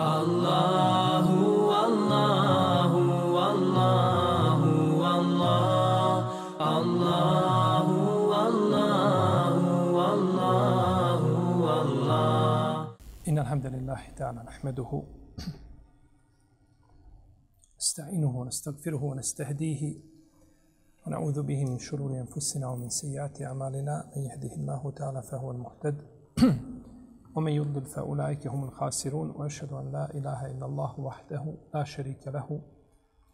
[0.00, 3.00] Allahu, Allahu,
[3.36, 4.70] Allahu,
[5.04, 6.24] Allah,
[6.76, 7.96] Allahu,
[8.32, 11.30] Allahu, Allahu,
[11.68, 12.96] Allah.
[13.28, 15.02] إن الحمد لله تعالى نحمده
[17.78, 19.82] نستعينه ونستغفره ونستهديه
[21.06, 24.10] ونعوذ به من شرور أنفسنا ومن سيئات أعمالنا.
[24.16, 25.96] من يهده الله تعالى فهو المهتد.
[27.34, 32.60] ومن يضلل فأولئك هم الخاسرون وأشهد أن لا إله إلا الله وحده لا شريك له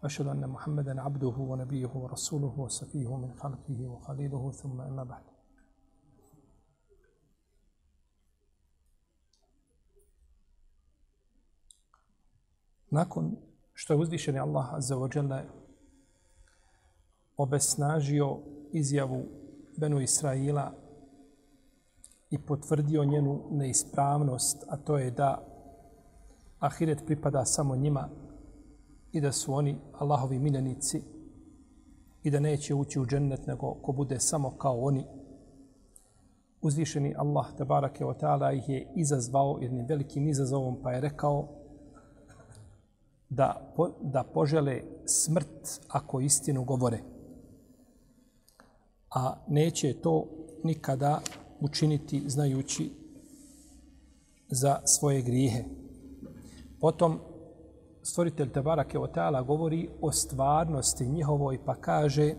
[0.02, 5.22] وأشهد أن محمدا عبده ونبيه ورسوله وصفيه من خلقه وخليله ثم أما بعد.
[12.90, 13.36] Nakon
[13.74, 15.42] što je uzvišeni Allah Azza wa Jalla
[17.36, 18.38] obesnažio
[18.72, 19.22] izjavu
[19.76, 20.72] Benu Israila
[22.30, 25.46] i potvrdio njenu neispravnost, a to je da
[26.58, 28.08] ahiret pripada samo njima
[29.12, 31.02] i da su oni Allahovi miljenici
[32.22, 35.04] i da neće ući u džennet nego ko bude samo kao oni.
[36.62, 41.48] Uzvišeni Allah, tabarake wa ta'ala, ih je izazvao jednim velikim izazovom, pa je rekao
[43.28, 46.98] da, po, da požele smrt ako istinu govore.
[49.14, 50.26] A neće to
[50.64, 51.20] nikada
[51.59, 52.91] učiniti znajući
[54.47, 55.63] za svoje grijehe.
[56.79, 57.19] Potom
[58.01, 62.35] stvoritelj Tebarake o Teala govori o stvarnosti njihovoj pa kaže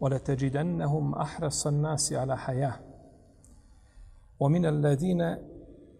[0.00, 2.76] وَلَتَجِدَنَّهُمْ أَحْرَصَ النَّاسِ عَلَى حَيَاهِ
[4.40, 5.36] وَمِنَ الَّذِينَ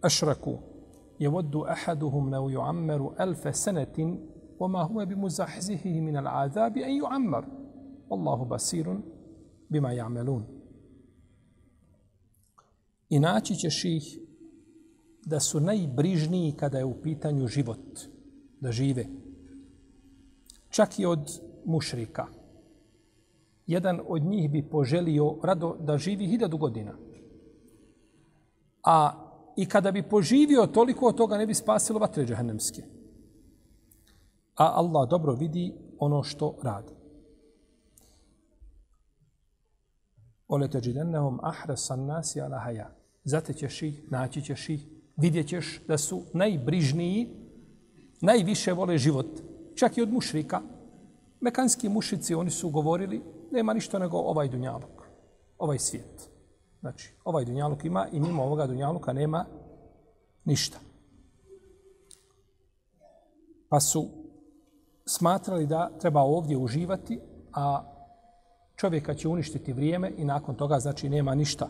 [0.03, 0.57] أَشْرَكُوا
[1.19, 4.17] يود أحدهم لو يعمر ألف سنة
[4.59, 7.45] وما هو بمزحزحه من العذاب أن يعمر
[8.09, 8.99] والله بصير
[9.69, 10.54] بما يعملون
[13.08, 14.18] I naći ćeš ih
[15.26, 18.00] da su najbrižniji kada je u pitanju život,
[18.60, 19.06] da žive.
[20.68, 22.26] Čak i od mušrika.
[23.66, 26.94] Jedan od njih bi poželio rado da živi hiljadu godina.
[28.84, 29.22] A
[29.56, 32.82] i kada bi poživio toliko od toga ne bi spasilo vatre džahennemske.
[34.56, 36.94] A Allah dobro vidi ono što radi.
[40.48, 45.98] Ole te džidennehum ahresan nasi ala hajat zatećeš ih, naći ćeš ih, vidjet ćeš da
[45.98, 47.28] su najbrižniji,
[48.20, 49.26] najviše vole život.
[49.74, 50.60] Čak i od mušrika.
[51.40, 53.22] Mekanski mušici, oni su govorili,
[53.52, 55.02] nema ništa nego ovaj dunjaluk,
[55.58, 56.30] ovaj svijet.
[56.80, 59.44] Znači, ovaj dunjaluk ima i mimo ovoga dunjaluka nema
[60.44, 60.78] ništa.
[63.68, 64.08] Pa su
[65.06, 67.20] smatrali da treba ovdje uživati,
[67.52, 67.92] a
[68.76, 71.68] čovjeka će uništiti vrijeme i nakon toga znači nema ništa.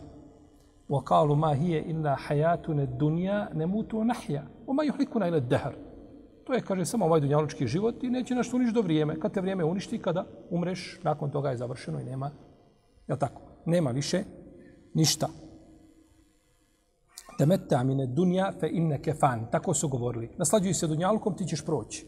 [0.88, 5.74] وَقَالُوا مَا هِيَ إِلَّا حَيَاتُنَ الدُّنْيَا نَمُوتُ وَنَحْيَا وَمَا يُحْلِكُنَا إِلَى الدَّهَرِ
[6.44, 9.20] To je, kaže, samo ovaj dunjalučki život i neće našto uništi do vrijeme.
[9.20, 12.30] Kad te vrijeme uništi, kada umreš, nakon toga je završeno i nema,
[13.08, 14.24] je tako, nema više
[14.94, 15.28] ništa.
[17.38, 19.46] Temetta mine dunja fe inne kefan.
[19.50, 20.30] Tako su govorili.
[20.38, 22.06] Naslađuj se dunjalukom, ti ćeš proći.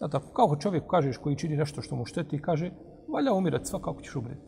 [0.00, 2.70] Da tako, kao čovjek kažeš koji čini nešto što mu šteti, kaže,
[3.08, 4.46] valja umirat svakako ćeš umreti.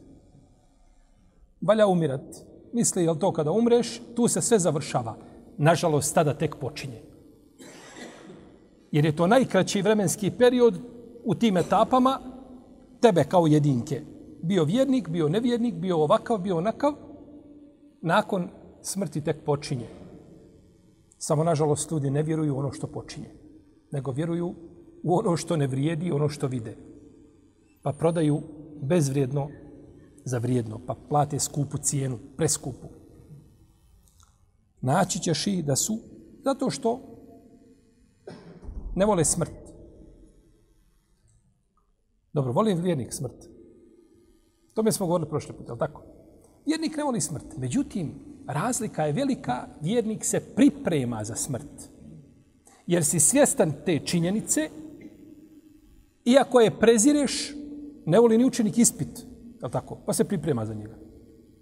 [1.61, 2.51] Valja umirat.
[2.76, 5.16] Misli, jel to kada umreš, tu se sve završava.
[5.58, 7.02] Nažalost, tada tek počinje.
[8.92, 10.80] Jer je to najkraći vremenski period
[11.24, 12.20] u tim etapama
[13.02, 14.02] tebe kao jedinke.
[14.42, 16.94] Bio vjernik, bio nevjernik, bio ovakav, bio onakav.
[18.02, 18.50] Nakon
[18.82, 19.88] smrti tek počinje.
[21.18, 23.30] Samo, nažalost, ljudi ne vjeruju ono što počinje.
[23.92, 24.56] Nego vjeruju
[25.04, 26.76] u ono što ne vrijedi, ono što vide.
[27.82, 28.42] Pa prodaju
[28.82, 29.50] bezvrijedno
[30.26, 32.88] za vrijedno, pa plate skupu cijenu, preskupu.
[34.82, 36.00] Naći ćeš ih da su,
[36.44, 37.00] zato što
[38.96, 39.52] ne vole smrt.
[42.34, 43.50] Dobro, voli vjernik smrt.
[44.74, 46.04] To mi smo govorili prošle put, je tako?
[46.66, 47.58] Vjernik ne voli smrt.
[47.58, 48.14] Međutim,
[48.48, 51.90] razlika je velika, vjernik se priprema za smrt.
[52.88, 54.70] Jer si svjestan te činjenice,
[56.26, 57.54] iako je prezireš,
[58.06, 59.26] ne voli ni učenik ispit,
[59.66, 59.98] je tako?
[60.06, 60.96] Pa se priprema za njega.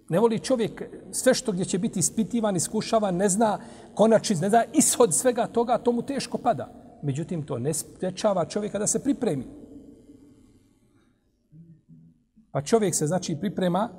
[0.10, 3.60] Ne voli čovjek sve što gdje će biti ispitivan, iskušavan, ne zna
[3.94, 6.70] konačnic, ne zna ishod svega toga, to mu teško pada.
[7.02, 9.46] Međutim, to ne sprečava čovjeka da se pripremi.
[12.52, 13.90] Pa čovjek se znači priprema,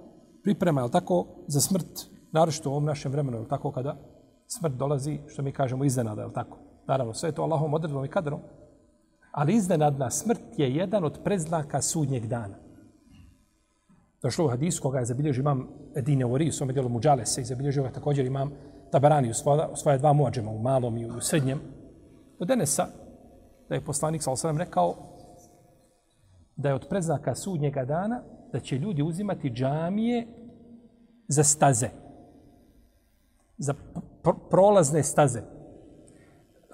[0.42, 3.96] priprema, je tako, za smrt, naročito u ovom našem vremenu, je tako, kada
[4.46, 6.58] smrt dolazi, što mi kažemo, iznenada, je tako?
[6.86, 8.40] Naravno, sve je to Allahom odredbom i kadrom.
[9.32, 12.63] Ali iznenadna smrt je jedan od predznaka sudnjeg dana.
[14.24, 17.82] Došlo u hadisu koga je zabilježio imam Edine Uri u svome dijelu Muđalese i zabilježio
[17.82, 18.52] ga također imam
[18.90, 21.60] Tabarani u svoja, u svoja dva muadžema, u malom i u srednjem.
[22.38, 22.86] Od Enesa,
[23.68, 24.94] da je poslanik sa rekao
[26.56, 28.22] da je od preznaka sudnjega dana
[28.52, 30.26] da će ljudi uzimati džamije
[31.28, 31.88] za staze.
[33.58, 33.74] Za
[34.22, 35.42] pr prolazne staze.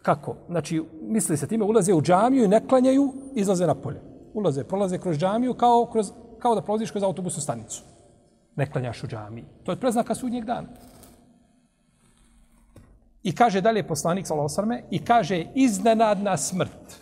[0.02, 0.37] Kako?
[0.49, 4.00] Znači, misli se time, ulaze u džamiju i ne klanjaju, izlaze na polje.
[4.35, 7.82] Ulaze, prolaze kroz džamiju kao, kroz, kao da prolaziš kroz autobusnu stanicu.
[8.56, 9.44] Ne klanjaš u džamiji.
[9.64, 10.69] To je preznaka sudnjeg dana.
[13.22, 14.34] I kaže dalje poslanik sa
[14.90, 17.00] i kaže iznenadna smrt.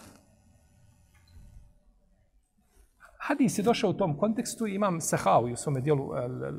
[3.18, 6.08] Hadis je došao u tom kontekstu i imam Sahau u svome dijelu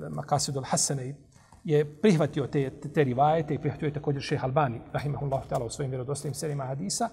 [0.10, 1.16] Makasidul al-Hasane
[1.64, 5.70] je prihvatio te, te, te rivajete i prihvatio je također šeha Albani, rahimahullahu ta'ala, u
[5.70, 7.10] svojim vjerodostojnim serijima hadisa.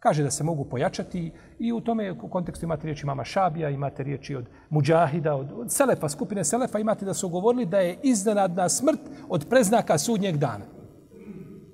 [0.00, 4.02] Kaže da se mogu pojačati i u tome u kontekstu imate riječi mama Šabija, imate
[4.02, 8.68] riječi od Muđahida, od, od Selefa, skupine Selefa, imate da su govorili da je iznenadna
[8.68, 10.64] smrt od preznaka sudnjeg dana.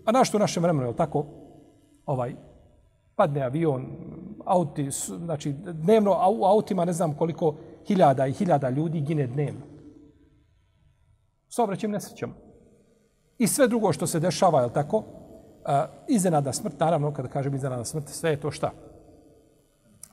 [0.05, 1.27] A našto u našem vremenu, je tako?
[2.07, 2.35] Ovaj,
[3.17, 3.87] padne avion,
[4.45, 4.91] auti,
[5.25, 7.55] znači dnevno u autima ne znam koliko
[7.87, 9.61] hiljada i hiljada ljudi gine dnevno.
[11.49, 12.33] S obraćim nesrećom.
[13.39, 15.05] I sve drugo što se dešava, je tako?
[15.65, 18.71] A, iznenada smrt, naravno, kada kažem iznenada smrt, sve je to šta?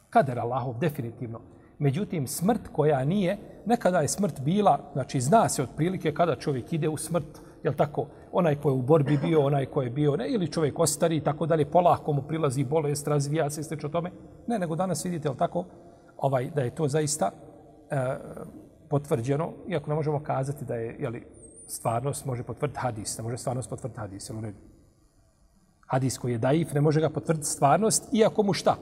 [0.09, 1.39] Kader Allahov, definitivno.
[1.79, 6.89] Međutim, smrt koja nije, nekada je smrt bila, znači zna se otprilike kada čovjek ide
[6.89, 8.05] u smrt, je tako?
[8.31, 11.21] Onaj ko je u borbi bio, onaj ko je bio, ne, ili čovjek ostari i
[11.21, 14.11] tako dalje, polako mu prilazi bolest, razvija se i slično tome.
[14.47, 15.65] Ne, nego danas vidite, je tako?
[16.17, 17.31] Ovaj, da je to zaista
[17.89, 18.17] e,
[18.89, 21.25] potvrđeno, iako ne možemo kazati da je, jeli,
[21.67, 24.53] stvarnost može potvrditi hadis, ne može stvarnost potvrditi hadis, jel ne?
[25.91, 28.75] Hadis koji je daif, ne može ga potvrditi stvarnost, iako mu šta?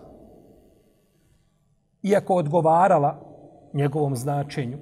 [2.04, 3.22] Iako odgovarala
[3.74, 4.78] njegovom značenju,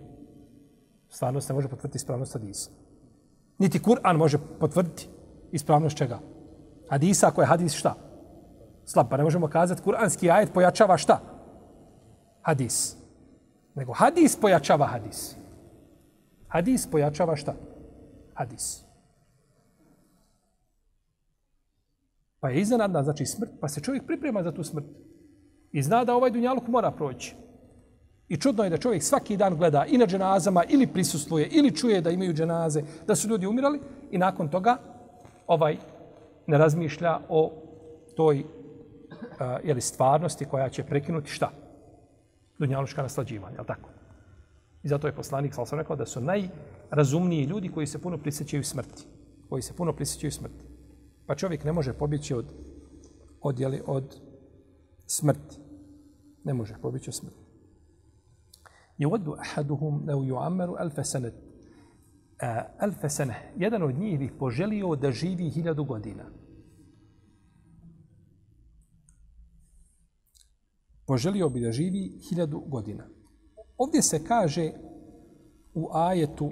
[1.09, 2.71] stvarnost ne može potvrditi ispravnost hadisa.
[3.57, 5.07] Niti Kur'an može potvrditi
[5.51, 6.19] ispravnost čega?
[6.89, 7.95] Hadisa ako je hadis šta?
[8.85, 11.19] Slab, pa ne možemo kazati kur'anski ajet pojačava šta?
[12.41, 12.97] Hadis.
[13.75, 15.35] Nego hadis pojačava hadis.
[16.47, 17.53] Hadis pojačava šta?
[18.33, 18.86] Hadis.
[22.39, 24.85] Pa je iznenadna, znači smrt, pa se čovjek priprema za tu smrt.
[25.71, 27.35] I zna da ovaj dunjaluk mora proći.
[28.27, 32.01] I čudno je da čovjek svaki dan gleda i na dženazama ili prisustvuje ili čuje
[32.01, 33.79] da imaju dženaze, da su ljudi umirali
[34.11, 34.77] i nakon toga
[35.47, 35.77] ovaj
[36.47, 37.51] ne razmišlja o
[38.15, 38.45] toj uh,
[39.63, 41.51] jeli, stvarnosti koja će prekinuti šta?
[42.59, 43.89] Dunjaluška naslađivanja, je tako?
[44.83, 48.63] I zato je poslanik sal sam rekao da su najrazumniji ljudi koji se puno prisjećaju
[48.63, 49.03] smrti.
[49.49, 50.76] Koji se puno prisjećaju smrti
[51.27, 52.45] pa čovjek ne može pobjeći od
[53.41, 54.21] od, jeli, od
[55.05, 55.59] smrti.
[56.43, 57.47] Ne može pobjeći od smrti.
[58.97, 61.33] Jevodu ahaduhum neu ju ameru alfe senet.
[63.09, 63.53] sene.
[63.55, 66.25] Jedan od njih bih poželio da živi hiljadu godina.
[71.05, 73.07] Poželio bi da živi hiljadu godina.
[73.77, 74.71] Ovdje se kaže
[75.73, 76.51] u ajetu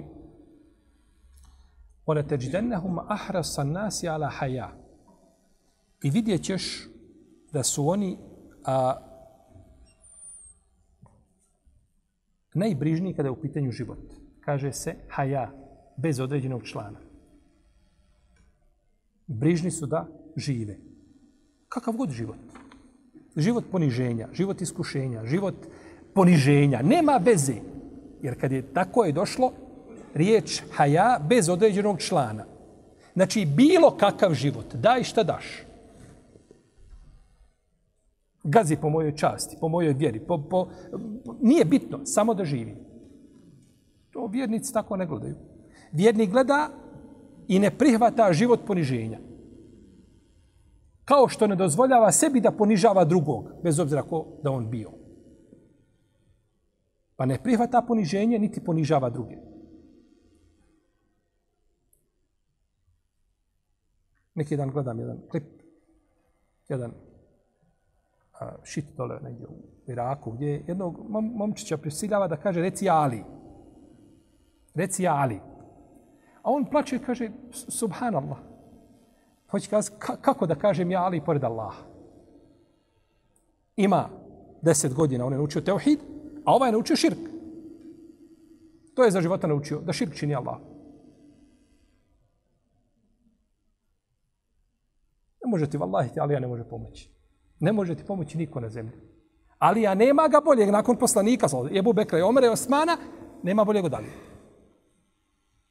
[2.07, 4.69] وَلَتَجْدَنَّهُمْ أَحْرَصَ النَّاسِ عَلَى حَيَا
[6.03, 6.87] I vidjet ćeš
[7.53, 8.17] da su oni
[8.65, 8.95] a,
[12.53, 13.99] najbrižniji kada je u pitanju život.
[14.39, 15.51] Kaže se haja,
[15.97, 16.99] bez određenog člana.
[19.27, 20.77] Brižni su da žive.
[21.69, 22.37] Kakav god život.
[23.35, 25.55] Život poniženja, život iskušenja, život
[26.13, 26.81] poniženja.
[26.81, 27.55] Nema veze.
[28.21, 29.51] Jer kad je tako je došlo,
[30.16, 32.44] riječ haja bez određenog člana.
[33.14, 35.66] Znači, bilo kakav život, daj šta daš
[38.46, 40.20] gazi po mojoj časti, po mojoj vjeri.
[40.20, 40.68] Po, po,
[41.40, 42.76] nije bitno, samo da živi.
[44.10, 45.34] To vjernici tako ne gledaju.
[45.92, 46.68] Vjernik gleda
[47.48, 49.18] i ne prihvata život poniženja.
[51.04, 54.90] Kao što ne dozvoljava sebi da ponižava drugog, bez obzira ko da on bio.
[57.16, 59.36] Pa ne prihvata poniženje, niti ponižava druge.
[64.36, 65.44] Neki dan gledam jedan klip,
[66.68, 66.92] jedan
[68.62, 69.52] šit dole negdje u
[69.86, 73.24] Iraku, gdje jednog momčića prisiljava da kaže reci Ali.
[74.74, 75.40] Reci Ali.
[76.42, 78.38] A on plače i kaže Subhanallah.
[79.50, 81.82] Hoće kazi, kako da kažem ja Ali pored Allaha?
[83.76, 84.08] Ima
[84.62, 85.98] deset godina, on je naučio teuhid,
[86.44, 87.18] a ovaj je naučio širk.
[88.94, 90.56] To je za života naučio, da širk čini Allah.
[95.46, 97.10] Ne može ti, vallahi ti, Alija ne može pomoći.
[97.60, 98.92] Ne može ti pomoći niko na zemlji.
[99.58, 101.46] Alija nema ga boljeg nakon poslanika,
[101.78, 102.96] Ebu Bekra i Omere i Osmana,
[103.42, 104.12] nema boljeg od Alija.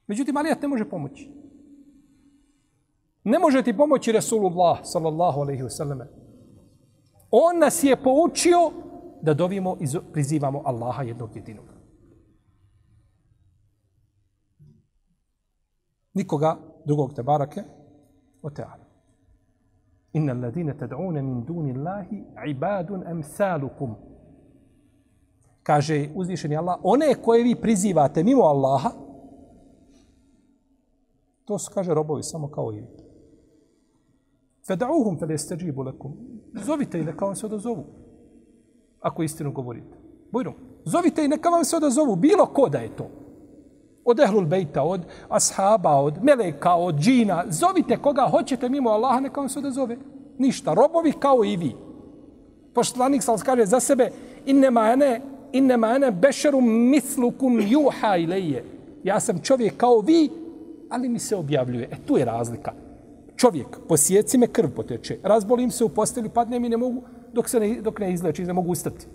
[0.07, 1.29] Međutim, Alija ne može pomoći.
[3.23, 6.05] Ne može ti pomoći Resulullah, sallallahu alaihi wasallam.
[7.31, 8.71] On nas je poučio
[9.21, 11.65] da dovimo i prizivamo Allaha jednog jedinog.
[16.13, 17.63] Nikoga drugog te barake
[18.41, 18.84] o teala.
[20.15, 23.95] Inna alladine tad'une min dunillahi ibadun amsalukum.
[25.63, 28.91] Kaže uzvišeni Allah, one koje vi prizivate mimo Allaha,
[31.45, 32.87] to su, kaže, robovi samo kao i vi.
[34.67, 36.13] Feda'uhum fe lesteđibu lekum.
[36.53, 37.85] Zovite i neka vam se odazovu.
[39.01, 39.97] Ako istinu govorite.
[40.31, 40.53] Bujrum.
[40.85, 42.15] Zovite i neka vam se odazovu.
[42.15, 43.09] Bilo ko da je to.
[44.05, 47.43] Od ehlul bejta, od ashaba, od meleka, od džina.
[47.49, 49.97] Zovite koga hoćete mimo Allaha, neka vam se odazove.
[50.37, 50.73] Ništa.
[50.73, 51.75] Robovi kao i vi.
[52.73, 54.11] Poštlanik sal kaže za sebe
[54.45, 55.21] innema ene,
[55.51, 58.65] innema ene bešerum mislukum juha ileje.
[59.03, 60.29] Ja sam čovjek kao vi,
[60.89, 61.89] ali mi se objavljuje.
[61.91, 62.85] E, tu je razlika
[63.35, 67.59] čovjek, posjeci me, krv poteče, razbolim se u postelju, padnem i ne mogu, dok se
[67.59, 69.07] ne, dok ne izleči, ne mogu ustati.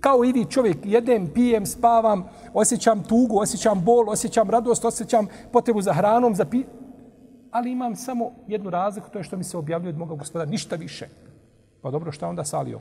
[0.00, 5.82] Kao i vi čovjek, jedem, pijem, spavam, osjećam tugu, osjećam bol, osjećam radost, osjećam potrebu
[5.82, 6.64] za hranom, za pi...
[7.50, 10.76] Ali imam samo jednu razliku, to je što mi se objavljuje od moga gospoda, ništa
[10.76, 11.08] više.
[11.82, 12.80] Pa dobro, šta onda salio?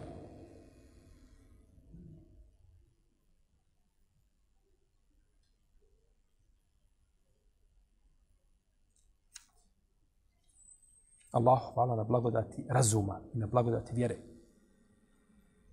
[11.31, 14.15] Allah hvala na blagodati razuma i na blagodati vjere.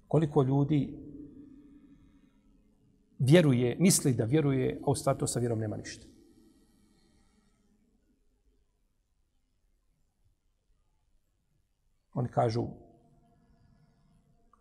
[0.08, 1.05] Koliko ljudi
[3.18, 6.06] vjeruje, misli da vjeruje, a u startu sa vjerom nema ništa.
[12.14, 12.66] Oni kažu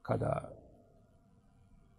[0.01, 0.51] kada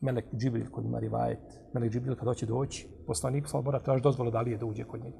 [0.01, 4.41] Melek Džibril kod ima rivajet, Melek Džibril kad hoće doći, poslanik Salbora traži dozvolu da
[4.41, 5.17] li je da uđe kod njega.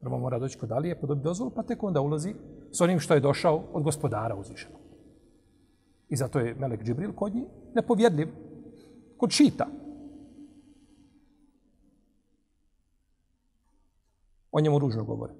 [0.00, 2.34] Prvo mora doći kod Alije, pa dobi dozvolu, pa tek onda ulazi
[2.70, 4.80] s onim što je došao od gospodara uzvišenog.
[6.08, 7.44] I zato je Melek Džibril kod njih
[7.74, 8.28] nepovjedljiv,
[9.16, 9.66] ko čita.
[14.52, 15.34] O njemu ružno govore.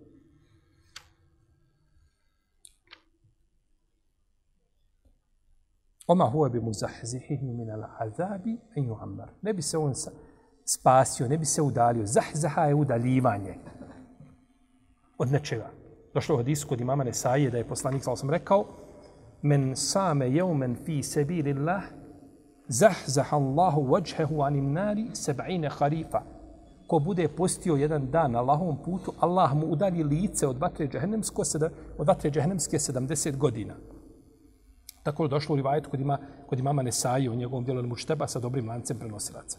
[6.06, 9.28] Oma huwa bi muzahzihihi min al-azabi en yu'ammar.
[9.42, 9.95] Ne bi se on
[10.64, 12.06] spasio, ne bi se udalio.
[12.06, 13.59] Zahzaha je udaljivanje
[15.18, 15.71] od nečega.
[16.14, 18.64] Došlo u hadisu kod imama Nesaije da je poslanik, sam rekao,
[19.42, 21.83] men same jeumen fi sebi lillah,
[22.68, 26.23] zahzah Allahu vajhehu anin nari seb'ine harifa.
[26.87, 31.42] Ko bude postio jedan dan na Allahovom putu, Allah mu udalji lice od vatre džehennemske,
[31.99, 33.75] od vatre džehennemske 70 godina.
[35.02, 38.40] Tako je došlo u rivajetu kod, ima, kod imama Nesaji u njegovom dijelu Mučteba sa
[38.40, 39.58] dobrim lancem prenosilaca.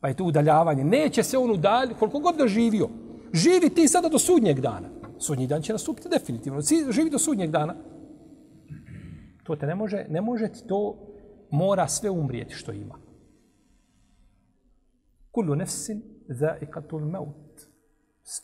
[0.00, 0.84] Pa je to udaljavanje.
[0.84, 2.88] Neće se on udalji koliko god da živio,
[3.32, 4.88] Živi ti sada do sudnjeg dana.
[5.18, 6.60] Sudnji dan će nastupiti definitivno.
[6.90, 7.74] Živi do sudnjeg dana.
[9.42, 10.96] To te ne može, ne može ti to
[11.50, 12.98] mora sve umrijeti što ima.
[15.30, 17.60] Kullu nefsin zaikatul maut.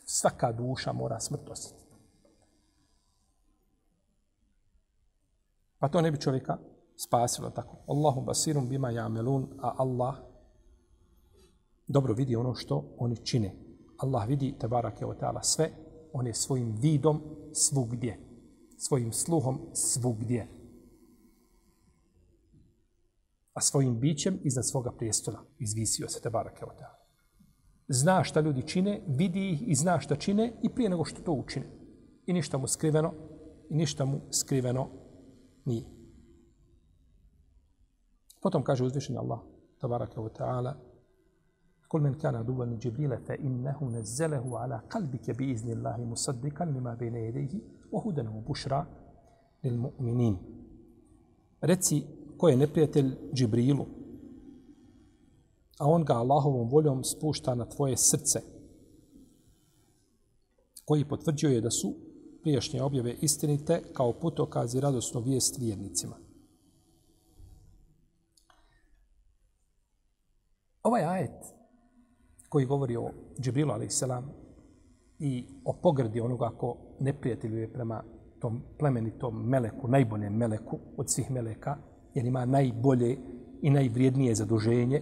[0.05, 1.83] Svaka duša mora smrt osjetiti.
[5.79, 6.57] Pa to ne bi čovjeka
[6.95, 7.77] spasilo tako.
[7.87, 10.15] Allahu basirum bima jamelun, a Allah
[11.87, 13.55] dobro vidi ono što oni čine.
[13.97, 15.71] Allah vidi, tabarake wa ta'ala, sve,
[16.13, 17.21] on je svojim vidom
[17.53, 18.19] svugdje,
[18.77, 20.47] svojim sluhom svugdje,
[23.52, 26.98] a svojim bićem iznad svoga prijestola izvisio se, tabarake wa ta'ala.
[27.88, 31.32] Zna šta ljudi čine, vidi ih i zna šta čine i prije nego što to
[31.32, 31.66] učine.
[32.26, 33.14] I ništa mu skriveno,
[33.70, 34.88] i ništa mu skriveno
[35.64, 35.84] nije.
[38.42, 39.40] Potom kaže uzvišenje Allah,
[39.80, 40.88] tabaraka wa ta'ala,
[41.88, 47.60] قل من كان عدوا لجبريل فإنه نزله على قلبك بإذن الله مصدقا لما بين يديه
[47.92, 48.86] وهدى وبشرى
[49.64, 50.38] للمؤمنين
[51.60, 52.06] Reci
[52.43, 53.85] ko je neprijatelj Džibrilu,
[55.79, 58.41] a on ga Allahovom voljom spušta na tvoje srce,
[60.85, 61.93] koji potvrđuje da su
[62.41, 66.15] priješnje objave istinite kao putokaz i radosnu vijest vjernicima.
[70.83, 71.55] Ovaj ajet
[72.49, 74.03] koji govori o Džibrilu a.s.
[75.19, 78.03] i o pogrdi onoga ko neprijateljuje prema
[78.39, 83.17] tom plemenitom meleku, najboljem meleku od svih meleka, jer ima najbolje
[83.61, 85.01] i najvrijednije zaduženje,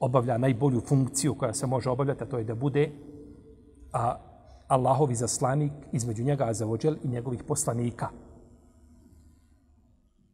[0.00, 2.90] obavlja najbolju funkciju koja se može obavljati, a to je da bude
[3.92, 4.16] a,
[4.68, 8.08] Allahovi zaslanik između njega zavođel i njegovih poslanika.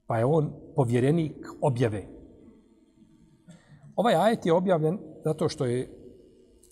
[0.07, 2.03] Pa je on povjerenik objave.
[3.97, 5.89] Ovaj ajet je objavljen zato što je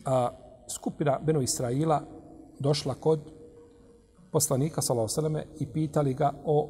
[0.04, 0.28] a,
[0.75, 2.02] skupina Beno Israila
[2.59, 3.21] došla kod
[4.31, 6.69] poslanika sallallahu alejhi i pitali ga o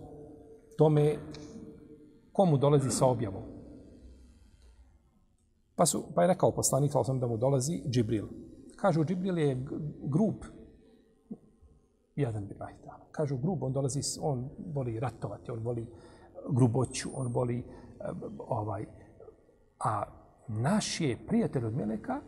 [0.79, 1.17] tome
[2.35, 3.43] komu dolazi sa objavom.
[5.77, 8.27] Pa, su, pa je rekao poslanik, sa sam da mu dolazi Džibril.
[8.77, 9.55] Kažu, Džibril je
[10.03, 10.45] grub.
[12.17, 13.07] Jedan bi ta'ala.
[13.11, 15.87] Kažu, grub, on dolazi, on voli ratovati, on voli
[16.51, 18.87] gruboću, on voli eh, ovaj.
[19.85, 20.03] A
[20.49, 22.21] naš je prijatelj od Meleka,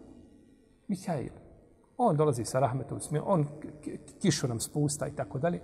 [0.89, 1.33] Mihajl.
[1.99, 3.47] On dolazi sa rahmetom, smil- on
[4.21, 5.61] kišu nam spusta i tako dalje.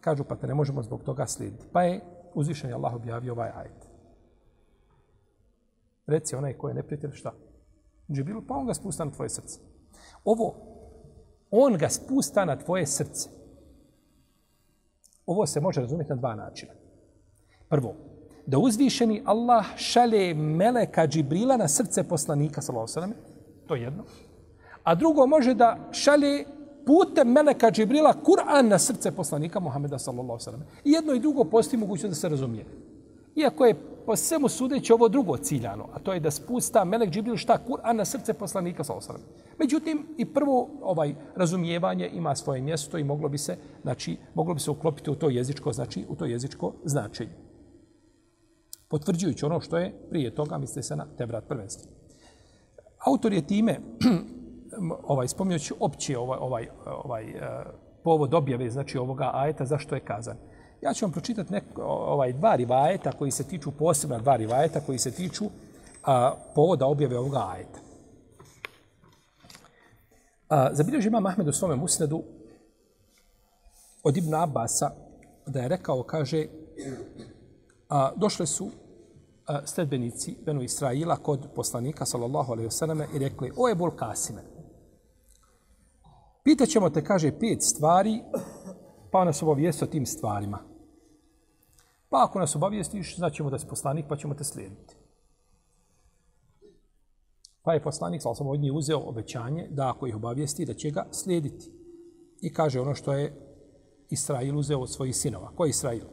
[0.00, 1.66] Kažu, pa te ne možemo zbog toga slijediti.
[1.72, 2.00] Pa je
[2.34, 3.88] uzvišen je Allah objavio ovaj ajet.
[6.06, 7.32] Reci onaj ko je neprijatelj šta?
[8.12, 9.60] Džibril, pa on ga spusta na tvoje srce.
[10.24, 10.54] Ovo,
[11.50, 13.28] on ga spusta na tvoje srce.
[15.26, 16.72] Ovo se može razumjeti na dva načina.
[17.68, 17.94] Prvo,
[18.46, 23.36] da uzvišeni Allah šalje meleka Džibrila na srce poslanika, sallallahu alejhi ve sellem,
[23.66, 24.04] to je jedno.
[24.82, 26.44] A drugo, može da šalje
[26.86, 30.62] putem meleka Džibrila Kur'an na srce poslanika Muhameda, sallallahu alejhi ve sellem.
[30.84, 32.64] I jedno i drugo postoji mogućnost da se razumije.
[33.36, 33.74] Iako je
[34.06, 37.96] po svemu sudeći ovo drugo ciljano, a to je da spusta Melek Džibril šta Kur'an
[37.96, 39.22] na srce poslanika sallallahu sallam.
[39.58, 44.60] Međutim, i prvo ovaj razumijevanje ima svoje mjesto i moglo bi se, znači, moglo bi
[44.60, 47.32] se uklopiti u to jezičko, znači, u to jezičko značenje.
[48.88, 51.90] Potvrđujući ono što je prije toga, misli se na Tevrat prvenstvo.
[53.06, 53.80] Autor je time,
[55.02, 57.64] ovaj, spominjući opće ovaj, ovaj, ovaj, e,
[58.04, 60.36] povod objave, znači ovoga ajeta, zašto je kazan.
[60.82, 64.98] Ja ću vam pročitati nek, ovaj, dva rivajeta koji se tiču, posebna dva rivajeta koji
[64.98, 65.44] se tiču
[66.04, 67.78] a, povoda objave ovoga ajeta.
[70.48, 72.22] A, zabilježi imam Ahmed u svome musnedu
[74.02, 74.90] od Ibn Abasa
[75.46, 76.46] da je rekao, kaže,
[77.88, 78.70] a, došle su
[79.46, 84.51] a, sledbenici Benu Israila kod poslanika, sallallahu alaihi vseleme, i rekli, o je bol Kasime.
[86.42, 88.22] Pitaćemo te, kaže, pet stvari,
[89.10, 90.58] pa nas obavijesti o tim stvarima.
[92.08, 94.96] Pa ako nas obavijestiš, znaćemo da si poslanik, pa ćemo te slijediti.
[97.62, 100.90] Pa je poslanik, sal sam od njih uzeo obećanje da ako ih obavijesti, da će
[100.90, 101.70] ga slijediti.
[102.40, 103.52] I kaže ono što je
[104.10, 105.50] Israil uzeo od svojih sinova.
[105.56, 106.04] Ko je Israil?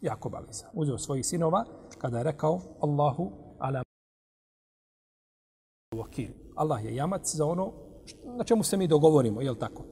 [0.00, 0.66] Jakob Aliza.
[0.72, 1.64] Uzeo svojih sinova
[1.98, 3.82] kada je rekao Allahu ala
[5.96, 6.32] wakil.
[6.56, 7.72] Allah je jamac za ono
[8.24, 9.84] na čemu se mi dogovorimo, je li tako?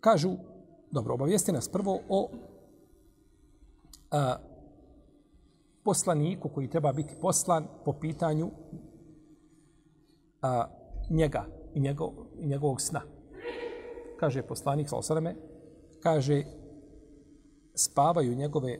[0.00, 0.36] Kažu,
[0.90, 2.30] dobro, obavijesti nas prvo o
[4.10, 4.36] a,
[5.82, 8.50] poslaniku koji treba biti poslan po pitanju
[10.42, 10.66] a,
[11.10, 13.00] njega i, njegov, i njegovog sna.
[14.20, 15.32] Kaže poslanik, sa
[16.00, 16.42] kaže,
[17.74, 18.78] spavaju njegove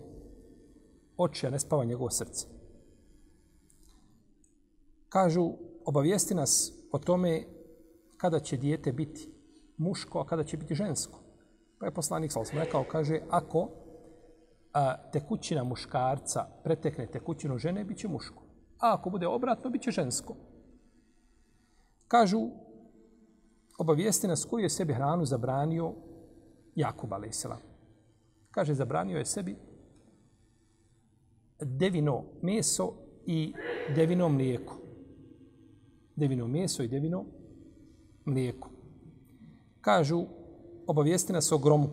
[1.16, 2.46] oči, a ne spava njegovo srce.
[5.08, 5.52] Kažu,
[5.86, 7.42] obavijesti nas o tome
[8.16, 9.28] kada će dijete biti
[9.76, 11.20] muško, a kada će biti žensko.
[11.78, 13.68] Pa je poslanik sa osam rekao, kaže, ako
[14.72, 18.42] a, tekućina muškarca pretekne tekućinu žene, bit će muško.
[18.78, 20.36] A ako bude obratno, bit će žensko.
[22.08, 22.48] Kažu,
[23.78, 25.94] obavijesti nas koju je sebi hranu zabranio
[26.74, 27.46] Jakub a.s.
[28.50, 29.56] Kaže, zabranio je sebi
[31.60, 32.92] devino meso
[33.26, 33.54] i
[33.94, 34.83] devino mlijeko.
[36.16, 37.24] Devino meso i devino
[38.24, 38.70] mlijeko.
[39.80, 40.26] Kažu,
[40.86, 41.88] obavijesti nas o gromu.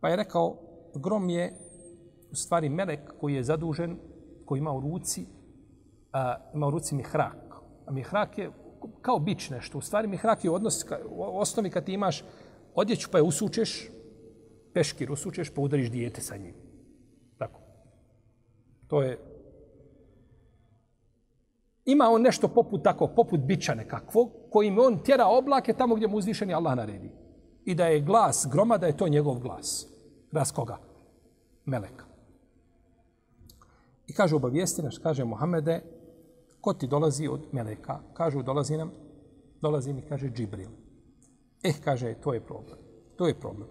[0.00, 0.56] Pa je rekao,
[0.94, 1.54] grom je
[2.30, 3.96] u stvari melek koji je zadužen,
[4.44, 5.26] koji ima u ruci,
[6.12, 7.54] a, ima u ruci mihrak.
[7.86, 8.50] A mihrak je
[9.02, 9.78] kao bić nešto.
[9.78, 12.24] U stvari mihrak je odnos, ka, u osnovi kad ti imaš
[12.74, 13.90] odjeću pa je usučeš,
[14.74, 16.54] peškir usučeš pa udariš dijete sa njim.
[17.38, 17.60] Tako.
[18.86, 19.18] To je
[21.84, 26.16] ima on nešto poput tako, poput bića nekakvog, kojim on tjera oblake tamo gdje mu
[26.16, 27.10] uzvišeni Allah naredi.
[27.64, 29.86] I da je glas groma, da je to njegov glas.
[30.32, 30.78] Glas koga?
[31.64, 32.04] Meleka.
[34.06, 35.82] I kaže obavijesti naš, kaže Muhammede,
[36.60, 38.00] ko ti dolazi od Meleka?
[38.14, 38.90] Kažu, dolazi nam,
[39.60, 40.68] dolazi mi, kaže Džibril.
[41.62, 42.78] Eh, kaže, to je problem.
[43.16, 43.68] To je problem.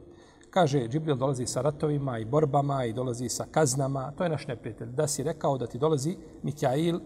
[0.50, 4.12] Kaže, Džibril dolazi sa ratovima i borbama i dolazi sa kaznama.
[4.18, 4.90] To je naš neprijatelj.
[4.90, 7.00] Da si rekao da ti dolazi Mikail,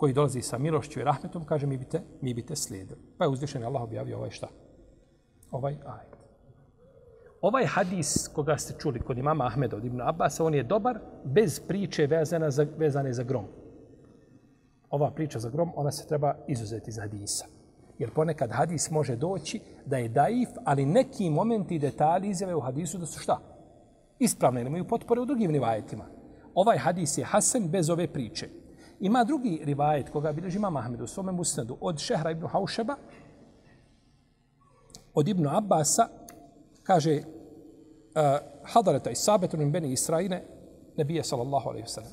[0.00, 3.00] koji dolazi sa milošću i rahmetom, kaže mi bite, mi bite slijedili.
[3.18, 4.48] Pa je uzvišen Allah objavio ovaj šta?
[5.50, 6.16] Ovaj ajet.
[7.40, 11.60] Ovaj hadis koga ste čuli kod imama Ahmeda od Ibn Abbas, on je dobar bez
[11.68, 13.44] priče vezana za, vezane za grom.
[14.90, 17.44] Ova priča za grom, ona se treba izuzeti iz hadisa.
[17.98, 22.60] Jer ponekad hadis može doći da je daif, ali neki momenti i detalji izjave u
[22.60, 23.38] hadisu da su šta?
[24.18, 26.04] Ispravne, nemaju potpore u drugim nivajetima.
[26.54, 28.48] Ovaj hadis je hasen bez ove priče.
[29.00, 32.96] Ima drugi rivajet koga bilježi imam Ahmed u svome musnadu od Šehra ibn Haušeba,
[35.14, 36.08] od Ibn Abbasa,
[36.82, 37.22] kaže, eh,
[38.64, 40.44] hadareta i min beni Israine,
[40.96, 42.12] nebije sallallahu alaihi sallam.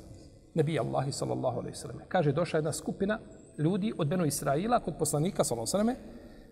[0.54, 1.98] Nebije Allahi sallallahu alaihi sallam.
[2.08, 3.20] Kaže, došla jedna skupina
[3.58, 6.12] ljudi od Benu Israila kod poslanika sallallahu alaihi sallam.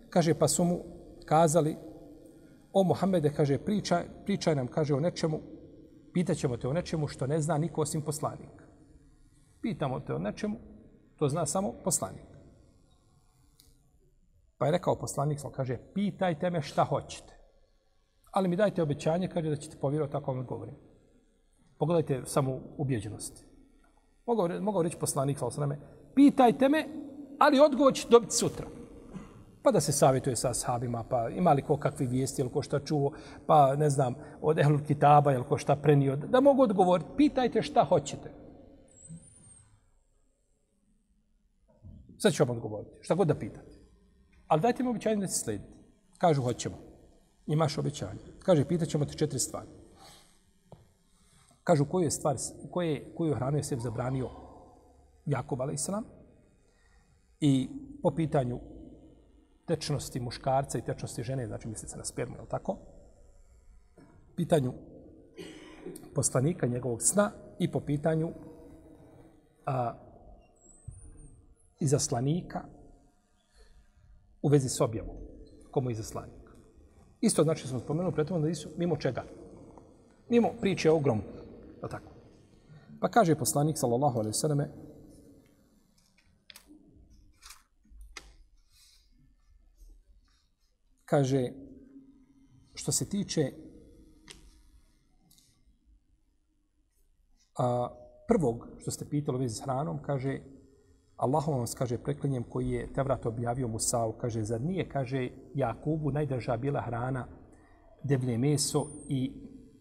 [0.09, 0.79] Kaže, pa su mu
[1.25, 1.77] kazali,
[2.73, 5.39] o Muhammede, kaže, pričaj, pričaj nam, kaže, o nečemu,
[6.13, 8.64] pitaćemo te o nečemu što ne zna niko osim poslanika.
[9.65, 10.57] Pitamo te o nečemu,
[11.17, 12.25] to zna samo poslanik.
[14.57, 17.33] Pa je rekao poslanik, kaže, pitajte me šta hoćete.
[18.31, 20.75] Ali mi dajte obećanje, kaže da ćete povjerovati tako vam govorim.
[21.77, 23.45] Pogledajte samo ubjeđenosti.
[24.25, 25.79] Mogao, mogao reći poslanik, sam sveme,
[26.15, 26.85] pitajte me,
[27.39, 28.67] ali odgovor ćete dobiti sutra.
[29.63, 32.79] Pa da se savjetuje sa sahabima, pa ima li ko kakvi vijesti, ili ko šta
[32.79, 33.11] čuo,
[33.47, 37.83] pa ne znam, od Ehlul Kitaba, ili ko šta prenio, da mogu odgovoriti, pitajte šta
[37.83, 38.44] hoćete.
[42.17, 43.77] Sad ću vam odgovoriti, šta god da pitate.
[44.47, 45.73] Ali dajte mi običajno da se sledite.
[46.17, 46.75] Kažu, hoćemo.
[47.47, 48.19] Imaš obećanje.
[48.39, 49.69] Kaže, pitat ćemo te četiri stvari.
[51.63, 52.35] Kažu, koju je stvar,
[52.71, 54.29] koje, koju hranu je sebi zabranio
[55.25, 55.89] Jakub, a.s.
[57.39, 57.69] I
[58.03, 58.59] po pitanju
[59.65, 62.77] tečnosti muškarca i tečnosti žene, znači misli se na spermu, je li tako?
[64.35, 64.73] Pitanju
[66.15, 68.31] poslanika njegovog sna i po pitanju
[69.65, 69.93] a,
[71.79, 72.61] izaslanika
[74.41, 75.15] u vezi s objavom.
[75.71, 76.45] Komu je izaslanik?
[77.21, 79.23] Isto znači smo spomenuli pretom da nisu mimo čega.
[80.29, 81.21] Mimo priče o gromu.
[81.81, 82.11] Tako?
[82.99, 84.69] Pa kaže poslanik sallallahu alejhi ve selleme
[91.05, 91.51] kaže
[92.73, 93.51] što se tiče
[97.57, 97.89] a,
[98.27, 100.39] prvog što ste pitali u vezi s hranom, kaže
[101.17, 106.57] Allahom vam kaže preklinjem koji je Tevrat objavio Musa'u, kaže, zar nije, kaže, Jakubu najdraža
[106.57, 107.27] bila hrana
[108.03, 109.31] devlje meso i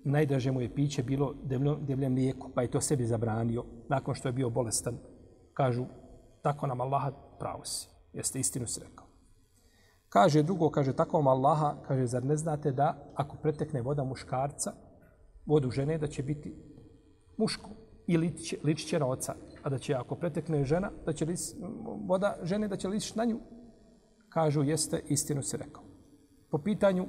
[0.05, 4.29] najdraže mu je piće bilo devlje, devlje mlijeko, pa je to sebi zabranio nakon što
[4.29, 4.99] je bio bolestan.
[5.55, 5.85] Kažu,
[6.42, 9.07] tako nam Allaha pravo si, jeste istinu si rekao.
[10.09, 14.73] Kaže drugo, kaže, tako vam Allaha, kaže, zar ne znate da ako pretekne voda muškarca,
[15.47, 16.55] vodu žene, da će biti
[17.37, 17.70] muško
[18.07, 19.35] i ličiće, ličiće na oca.
[19.64, 21.55] A da će, ako pretekne žena, da će lis,
[22.07, 23.38] voda žene, da će ličići na nju.
[24.29, 25.83] Kažu, jeste, istinu si rekao.
[26.50, 27.07] Po pitanju,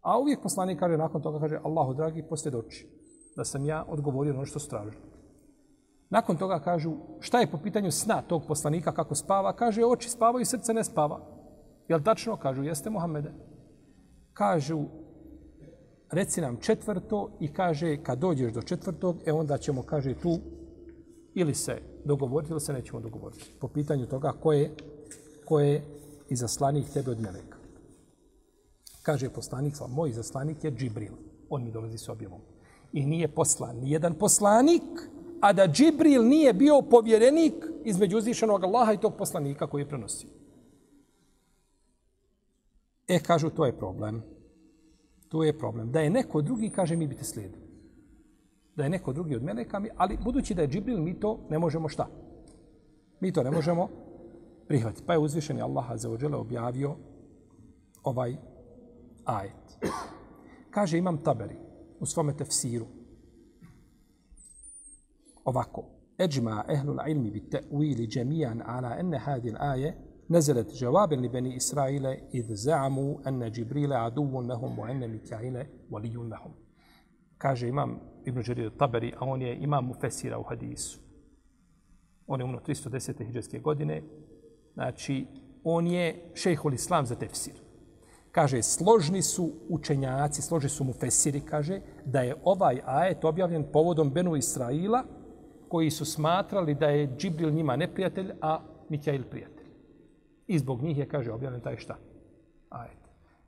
[0.00, 2.62] a uvijek poslanik kaže, nakon toga kaže, Allahu dragi, poslije
[3.36, 4.98] da sam ja odgovorio na ono što stražu.
[6.10, 9.52] Nakon toga kažu, šta je po pitanju sna tog poslanika, kako spava?
[9.56, 11.20] Kaže, oči spavaju, srce ne spava.
[11.88, 12.36] Jel tačno?
[12.36, 13.32] Kažu, jeste Muhammede.
[14.32, 14.84] Kažu,
[16.12, 20.38] reci nam četvrto i kaže kad dođeš do četvrtog, e onda ćemo, kaže, tu
[21.34, 23.54] ili se dogovoriti ili se nećemo dogovoriti.
[23.60, 24.74] Po pitanju toga ko je,
[25.44, 25.84] ko je
[26.28, 27.58] izaslanik tebe od meleka.
[29.02, 31.12] Kaže poslanik, moj izaslanik je Džibril.
[31.50, 32.40] On mi dolazi s objavom.
[32.92, 34.82] I nije poslan ni jedan poslanik,
[35.40, 40.28] a da Džibril nije bio povjerenik između uzvišenog Allaha i tog poslanika koji je prenosio.
[43.08, 44.22] E, kažu, to je problem.
[45.32, 45.90] To je problem.
[45.92, 47.62] Da je neko drugi, kaže, mi biti slijedili.
[48.76, 51.88] Da je neko drugi od meleka, ali budući da je Džibril, mi to ne možemo
[51.88, 52.08] šta?
[53.20, 53.88] Mi to ne možemo
[54.68, 55.06] prihvatiti.
[55.06, 56.96] Pa je uzvišeni Allah za objavio
[58.02, 58.36] ovaj
[59.24, 59.78] ajet.
[60.70, 61.56] Kaže, imam taberi
[62.00, 62.86] u svome tefsiru.
[65.44, 65.84] Ovako.
[66.18, 69.96] Eđma ehlul ilmi bi te'uili džemijan ala enne hadil aje
[70.29, 76.67] نزلت جوابا لبني إسرائيل إذ زعموا أن جبريل عدو لهم وأن ميكائيل ولي لهم
[77.37, 80.99] kaže imam Ibn Đarir Taberi, a on je imam Mufesira u hadisu.
[82.27, 83.25] On je umno 310.
[83.25, 84.03] hijđarske godine.
[84.73, 85.27] Znači,
[85.63, 87.53] on je šejhul islam za tefsir.
[88.31, 94.35] Kaže, složni su učenjaci, složni su Mufesiri, kaže, da je ovaj ajet objavljen povodom Benu
[94.35, 95.03] Israila,
[95.67, 98.59] koji su smatrali da je Džibril njima neprijatelj, a
[98.89, 99.60] Mikail prijatelj.
[100.52, 101.96] I zbog njih je, kaže, objavljen taj šta?
[102.70, 102.98] Ajet.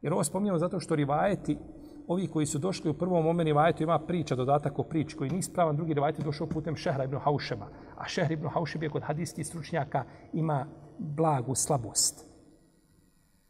[0.03, 1.59] Jer ovo spominjamo zato što rivajeti,
[2.07, 5.39] ovi koji su došli u prvom momenu rivajetu, ima priča, dodatak o prič koji nije
[5.39, 7.69] ispravan, drugi rivajet je došao putem Šehra ibn Haušeba.
[7.97, 10.67] A Šehr ibn Haušeb je kod hadijskih stručnjaka ima
[10.99, 12.25] blagu slabost.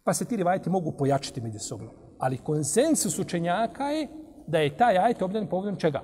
[0.05, 1.91] Pa se ti rivajeti mogu pojačiti međusobno.
[2.19, 4.09] Ali konsensus učenjaka je
[4.47, 6.03] da je taj ajet objavljen povodom čega?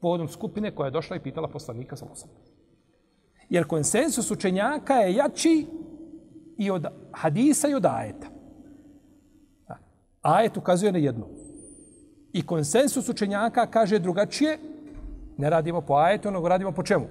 [0.00, 2.06] Povodom skupine koja je došla i pitala poslanika sa
[3.48, 5.66] Jer konsensus učenjaka je jači
[6.58, 8.26] i od hadisa i od ajeta.
[10.22, 11.26] Ajet ukazuje na jedno.
[12.32, 14.58] I konsensus učenjaka kaže drugačije,
[15.38, 17.06] ne radimo po ajetu, nego radimo po čemu?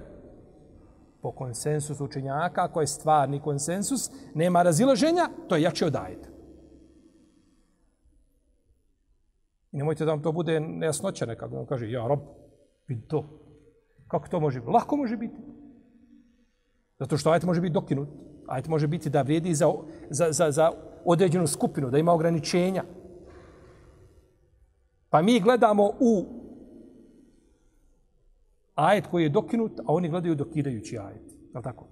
[1.22, 6.28] Po konsensusu učenjaka, ako je stvarni konsensus, nema razilaženja, to je jače od ajeta.
[9.72, 11.56] I nemojte da vam to bude nejasnoća nekako.
[11.56, 12.20] On kaže, ja rob,
[12.88, 13.24] vidi to.
[14.08, 14.72] Kako to može biti?
[14.72, 15.36] Lako može biti.
[16.98, 18.08] Zato što ajet može biti dokinut.
[18.46, 19.72] Ajet može biti da vrijedi za,
[20.10, 20.70] za, za, za
[21.04, 22.84] određenu skupinu, da ima ograničenja.
[25.10, 26.24] Pa mi gledamo u
[28.74, 31.32] ajet koji je dokinut, a oni gledaju dokidajući ajet.
[31.54, 31.86] Je tako?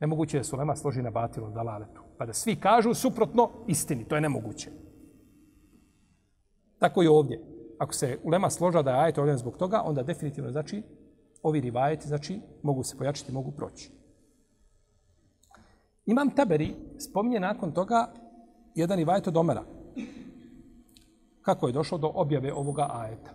[0.00, 2.00] Nemoguće je Sulema složi na batilu dalaletu.
[2.18, 4.04] Pa da svi kažu suprotno istini.
[4.04, 4.70] To je nemoguće.
[6.78, 7.40] Tako i ovdje.
[7.78, 10.82] Ako se ulema složa da je ajet ovdje zbog toga, onda definitivno znači
[11.42, 13.90] ovi rivajeti znači mogu se pojačiti, mogu proći.
[16.06, 18.12] Imam Taberi spominje nakon toga
[18.74, 19.64] jedan rivajet od Omera.
[21.42, 23.30] Kako je došlo do objave ovoga ajeta.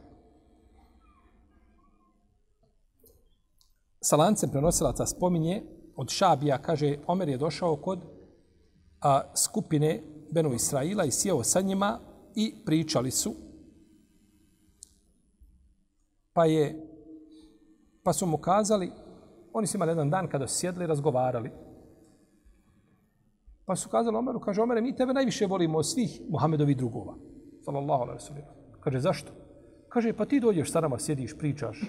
[4.02, 5.64] Sa lancem prenosilaca spominje
[5.96, 8.00] od Šabija, kaže, Omer je došao kod
[9.02, 12.00] a, skupine Benu Israila i sjeo sa njima
[12.36, 13.34] i pričali su.
[16.34, 16.88] Pa je
[18.04, 18.92] pa su mu kazali,
[19.54, 21.52] oni su imali jedan dan kada su sjedli i razgovarali.
[23.72, 27.14] Pa su kazali Omeru, kaže Omer, mi tebe najviše volimo od svih Muhammedovi drugova.
[27.66, 28.44] Sallallahu alaihi sallam.
[28.80, 29.32] Kaže, zašto?
[29.90, 31.80] Kaže, pa ti dođeš sa nama, sjediš, pričaš.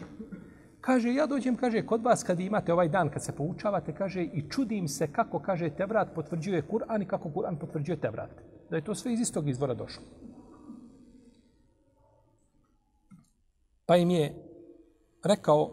[0.80, 4.44] Kaže, ja dođem, kaže, kod vas kad imate ovaj dan, kad se poučavate, kaže, i
[4.50, 8.30] čudim se kako, kaže, Tevrat potvrđuje Kur'an i kako Kur'an potvrđuje Tevrat.
[8.70, 10.04] Da je to sve iz istog izvora došlo.
[13.86, 14.34] Pa im je
[15.24, 15.70] rekao,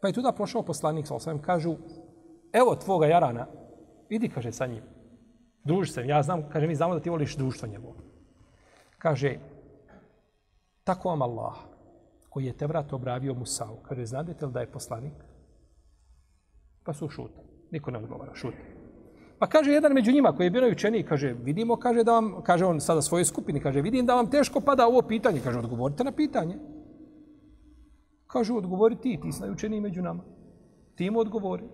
[0.00, 1.76] pa je tuda prošao poslanik, sa osvijem, kažu,
[2.52, 3.46] evo tvoga jarana,
[4.08, 4.99] idi, kaže, sa njim.
[5.64, 7.94] Druži se, ja znam, kaže, mi znamo da ti voliš društvo njegovo.
[8.98, 9.38] Kaže,
[10.84, 11.54] tako vam Allah,
[12.28, 15.12] koji je te vrat obravio Musa'u, kaže, znadete li da je poslanik?
[16.84, 17.46] Pa su šutali.
[17.70, 18.80] Niko ne odgovara, šutali.
[19.38, 22.64] Pa kaže jedan među njima koji je bio učeniji, kaže, vidimo, kaže da vam, kaže
[22.64, 26.12] on sada svojoj skupini, kaže, vidim da vam teško pada ovo pitanje, kaže, odgovorite na
[26.12, 26.58] pitanje.
[28.26, 30.22] Kaže, odgovori ti, ti si najučeniji među nama.
[30.94, 31.64] Ti mu odgovori.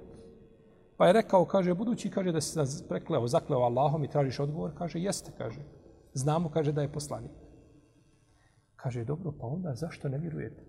[0.96, 4.70] Pa je rekao, kaže, budući, kaže, da si nas prekleo, zakleo Allahom i tražiš odgovor,
[4.78, 5.60] kaže, jeste, kaže.
[6.14, 7.30] Znamo, kaže, da je poslanik.
[8.76, 10.64] Kaže, dobro, pa onda zašto ne vjerujete?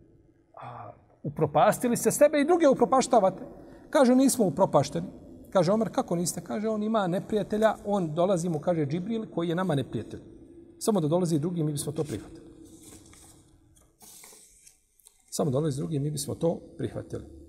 [0.61, 0.91] A
[1.23, 3.43] upropastili se sebe i druge upropaštavate.
[3.89, 5.07] Kaže, nismo upropašteni.
[5.49, 6.41] Kaže, Omer, kako niste?
[6.41, 10.21] Kaže, on ima neprijatelja, on dolazi mu, kaže, Džibril, koji je nama neprijatelj.
[10.79, 12.47] Samo da dolazi drugi, mi bismo to prihvatili.
[15.29, 17.46] Samo dolazi drugi, mi bismo to prihvatili.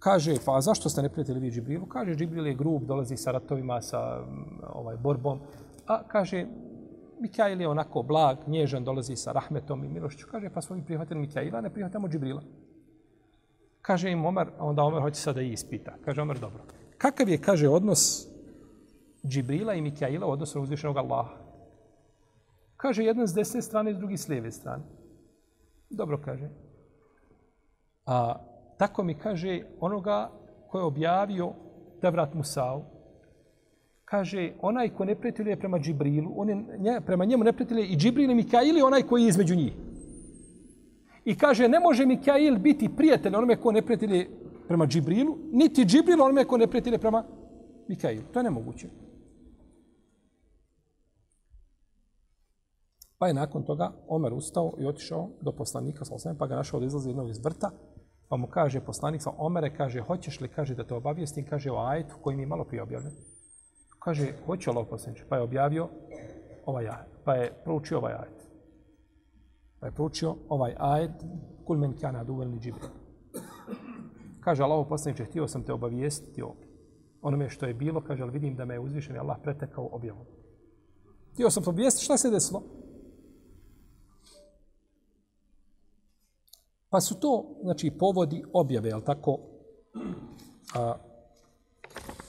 [0.00, 1.86] Kaže, pa zašto ste neprijatelji vi Džibrilu?
[1.86, 5.40] Kaže, Džibril je grub, dolazi sa ratovima, sa mm, ovaj borbom.
[5.86, 6.46] A kaže,
[7.20, 10.26] Mikail je onako blag, nježan, dolazi sa rahmetom i milošću.
[10.30, 12.42] Kaže, pa smo mi prihvatili Mikaila, ne prihvatamo Džibrila.
[13.82, 15.92] Kaže im Omer, a onda Omer hoće sada i ispita.
[16.04, 16.62] Kaže Omer, dobro.
[16.98, 18.26] Kakav je, kaže, odnos
[19.26, 21.36] Džibrila i Mikaila u odnosu na uzvišenog Allaha?
[22.76, 24.82] Kaže, jedan s desne strane, drugi s lijeve strane.
[25.90, 26.48] Dobro kaže.
[28.06, 28.49] A
[28.80, 30.30] tako mi kaže onoga
[30.68, 31.52] ko je objavio
[32.00, 32.80] Tevrat Musa'u.
[34.04, 37.96] Kaže, onaj ko ne prijatelje prema Džibrilu, on je, nje, prema njemu ne prijatelje i
[37.96, 39.72] Džibril i Mikail je onaj koji je između njih.
[41.24, 44.28] I kaže, ne može Mikail biti prijatelj onome ko ne prijatelje
[44.68, 47.24] prema Džibrilu, niti Džibril onome ko ne prijatelje prema
[47.88, 48.22] Mikailu.
[48.32, 48.88] To je nemoguće.
[53.18, 56.04] Pa je nakon toga Omer ustao i otišao do poslanika
[56.38, 57.70] pa ga našao da izlazi jednog iz vrta,
[58.30, 61.82] pa mu kaže poslanik sa Omere, kaže, hoćeš li, kaže, da te obavijestim, kaže, o
[61.82, 63.12] ajetu koji mi je malo prije objavljen.
[63.98, 65.88] Kaže, hoće Allah poslaniče, pa je objavio
[66.66, 68.46] ovaj ajet, pa je proučio ovaj ajet.
[69.80, 71.24] Pa je proučio ovaj ajet,
[71.64, 72.88] kul men kjana duvelni džibril.
[74.40, 76.54] Kaže, Allah poslaniče, htio sam te obavijestiti o
[77.22, 80.26] onome što je bilo, kaže, ali vidim da me je uzvišen Allah pretekao objavom.
[81.32, 82.62] Htio sam te obavijestiti šta se desilo.
[86.90, 89.38] Pa su to, znači, povodi objave, jel tako?
[90.74, 90.94] A,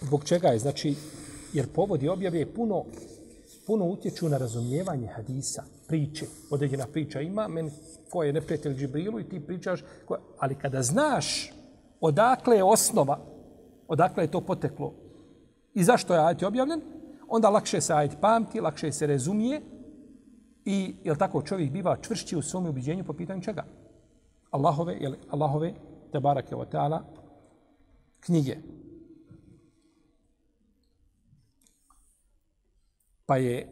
[0.02, 0.95] zbog čega je, znači,
[1.54, 2.86] jer povodi objave je puno,
[3.67, 7.71] puno utječu na razumijevanje hadisa, priče, određena priča ima, meni
[8.10, 11.54] ko je neprijatelj Džibrilu i ti pričaš, ko, ali kada znaš
[12.00, 13.19] odakle je osnova,
[13.88, 14.93] odakle je to poteklo
[15.74, 16.82] i zašto je ajet objavljen,
[17.28, 19.62] onda lakše se ajet pamti, lakše se razumije
[20.65, 23.65] i, jel tako, čovjek biva čvršći u svom ubiđenju po pitanju čega?
[24.52, 25.74] Allahove, jel, Allahove,
[26.12, 27.04] te barake o teala,
[28.20, 28.58] knjige.
[33.26, 33.68] Pa je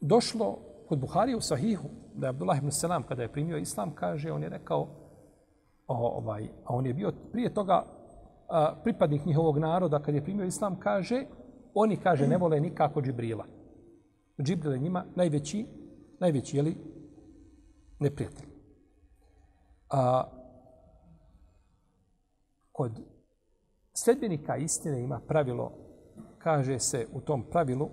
[0.00, 0.58] došlo
[0.88, 4.42] kod Buhari u Sahihu, da je Abdullah ibn Selam, kada je primio islam, kaže, on
[4.42, 4.80] je rekao,
[5.88, 7.84] o, ovaj, a on je bio prije toga
[8.48, 11.24] a, pripadnik njihovog naroda, kad je primio islam, kaže,
[11.74, 13.44] oni, kaže, ne vole nikako Džibrila.
[14.42, 15.66] Džibril je njima najveći,
[16.20, 16.76] najveći, jeli,
[17.98, 18.47] neprijatelj.
[19.90, 20.24] A,
[22.72, 23.00] kod
[23.92, 25.72] sljedbenika istine ima pravilo,
[26.38, 27.90] kaže se u tom pravilu,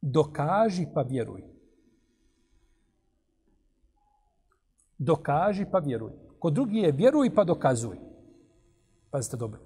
[0.00, 1.42] dokaži pa vjeruj.
[4.98, 6.12] Dokaži pa vjeruj.
[6.38, 7.96] Kod drugi je vjeruj pa dokazuj.
[9.10, 9.60] Pazite dobro.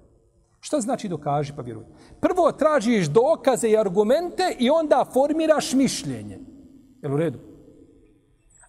[0.59, 1.85] Šta znači dokaži pa vjeruj?
[2.21, 6.54] Prvo tražiš dokaze i argumente i onda formiraš mišljenje.
[7.05, 7.39] Jel u redu?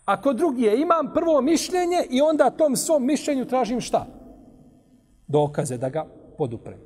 [0.04, 4.06] Ako drugi je imam prvo mišljenje i onda tom svom mišljenju tražim šta?
[5.26, 6.06] Dokaze da ga
[6.38, 6.78] poduprem.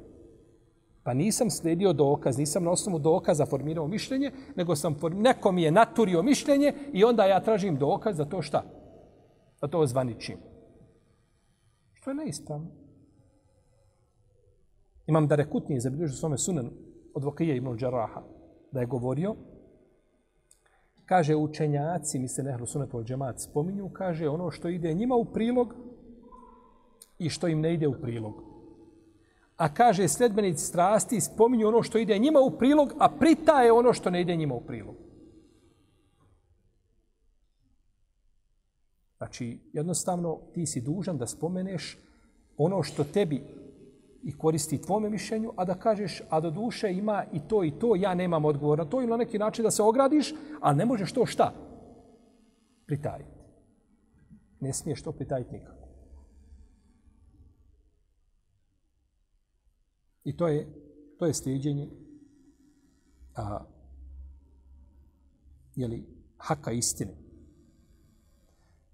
[1.02, 5.18] Pa nisam slijedio dokaz, nisam na osnovu dokaza formirao mišljenje, nego sam form...
[5.20, 8.62] neko mi je naturio mišljenje i onda ja tražim dokaz za to šta?
[9.60, 10.36] Da to ozvaničim.
[11.92, 12.66] Što je neispravno.
[15.06, 16.70] Imam da rekutnije zabilježu svome sunanu
[17.14, 18.22] od Vokije ibn Đaraha
[18.72, 19.34] da je govorio
[21.10, 25.24] kaže učenjaci, mi se nehlu sunetu al džemat, spominju, kaže ono što ide njima u
[25.24, 25.74] prilog
[27.18, 28.34] i što im ne ide u prilog.
[29.56, 34.10] A kaže sledbenici strasti spominju ono što ide njima u prilog, a pritaje ono što
[34.10, 34.94] ne ide njima u prilog.
[39.18, 41.98] Znači, jednostavno, ti si dužan da spomeneš
[42.56, 43.42] ono što tebi
[44.22, 47.94] i koristi tvome mišljenju, a da kažeš, a do duše ima i to i to,
[47.96, 51.12] ja nemam odgovor na to, ili na neki način da se ogradiš, ali ne možeš
[51.12, 51.54] to šta?
[52.86, 53.30] Pritajiti.
[54.60, 55.88] Ne smiješ to pritajiti nikako.
[60.24, 60.68] I to je,
[61.18, 61.88] to je slijedjenje
[63.36, 63.64] a,
[65.76, 66.06] jeli,
[66.36, 67.12] haka istine.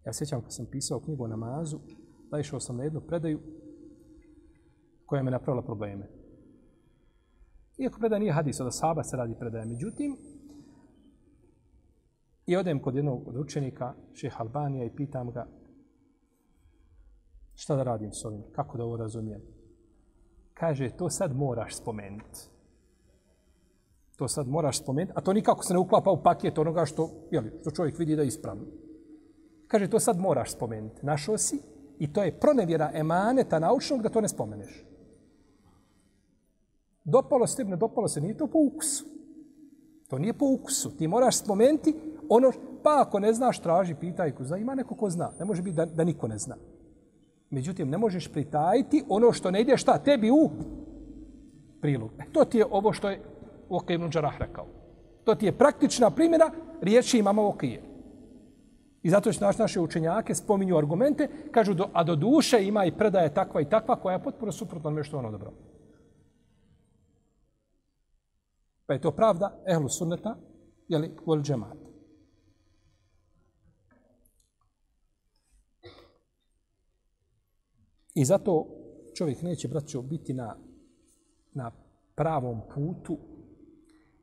[0.07, 1.79] Ja sjećam kad sam pisao knjigu o namazu,
[2.31, 3.41] naišao sam na jednu predaju
[5.07, 6.09] koja me napravila probleme.
[7.79, 9.67] Iako predaj nije hadis, od Asaba se radi predaj.
[9.67, 10.17] Međutim,
[12.47, 15.47] i odem kod jednog od učenika, šeha Albanija, i pitam ga
[17.55, 19.43] šta da radim s ovim, kako da ovo razumijem.
[20.55, 22.41] Kaže, to sad moraš spomenuti.
[24.17, 27.53] To sad moraš spomenuti, a to nikako se ne uklapa u paket onoga što, jeli,
[27.61, 28.65] što čovjek vidi da je ispravno.
[29.69, 31.07] Kaže, to sad moraš spomenuti.
[31.07, 31.63] Našao si
[31.99, 34.86] i to je pronevjera emaneta naučnog da to ne spomeneš.
[37.07, 39.05] Dopalo se, ne dopalo se, nije to po ukusu.
[40.09, 40.97] To nije po ukusu.
[40.97, 41.95] Ti moraš spomenuti
[42.29, 44.57] ono, pa ako ne znaš, traži, pitaj ko zna.
[44.57, 45.31] Ima neko ko zna.
[45.39, 46.57] Ne može biti da, da niko ne zna.
[47.51, 50.51] Međutim, ne možeš pritajiti ono što ne ide šta tebi u
[51.81, 52.11] prilog.
[52.19, 53.21] E, to ti je ovo što je
[53.69, 54.67] Oka ibn Đarah rekao.
[55.25, 57.83] To ti je praktična primjera riječi imama Okije.
[59.03, 62.93] I zato što naš, naše učenjake spominju argumente, kažu, do, a do duše ima i
[62.93, 65.53] predaje takva i takva koja je potpuno suprotna ono što ono dobro.
[68.87, 70.37] Pa je to pravda ehlu sunneta,
[70.89, 71.79] jeli, vol džemat.
[78.15, 78.67] I zato
[79.15, 80.57] čovjek neće, braćo, biti na,
[81.55, 81.71] na
[82.15, 83.19] pravom putu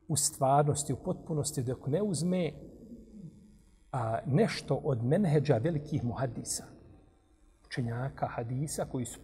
[0.08, 2.52] u stvarnosti, u potpunosti, dok ne uzme
[3.92, 6.64] a, nešto od menheđa velikih muhadisa,
[7.66, 9.20] učenjaka hadisa, koji su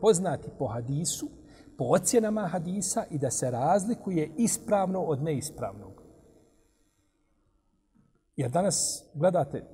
[0.00, 1.28] poznati po hadisu,
[1.78, 6.02] po ocjenama hadisa i da se razlikuje ispravno od neispravnog.
[8.36, 9.64] Jer danas gledate,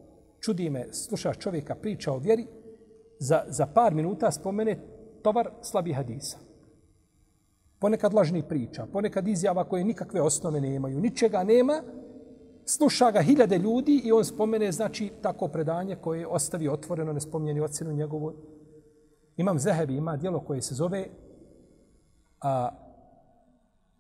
[0.41, 2.47] čudi me, slušaš čovjeka priča o vjeri,
[3.19, 4.79] za, za par minuta spomene
[5.23, 6.39] tovar slabi hadisa.
[7.79, 11.83] Ponekad lažni priča, ponekad izjava koje nikakve osnove nemaju, ničega nema,
[12.65, 17.61] sluša ga hiljade ljudi i on spomene, znači, tako predanje koje ostavi otvoreno, ne spomnjeni
[17.61, 18.33] ocjenu njegovu.
[19.37, 21.09] Imam Zehebi, ima dijelo koje se zove
[22.41, 22.71] a,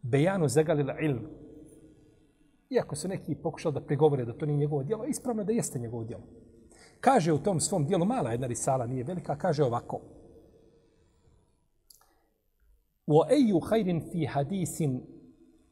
[0.02, 1.26] Bejanu Zegalila ilm.
[2.70, 6.04] Iako se neki pokušali da pregovore da to nije njegovo djelo, ispravno da jeste njegovo
[6.04, 6.22] djelo.
[7.00, 10.00] Kaže u tom svom dijelu, mala jedna risala, nije velika, kaže ovako.
[13.06, 15.02] Wa ayu فِي fi hadisin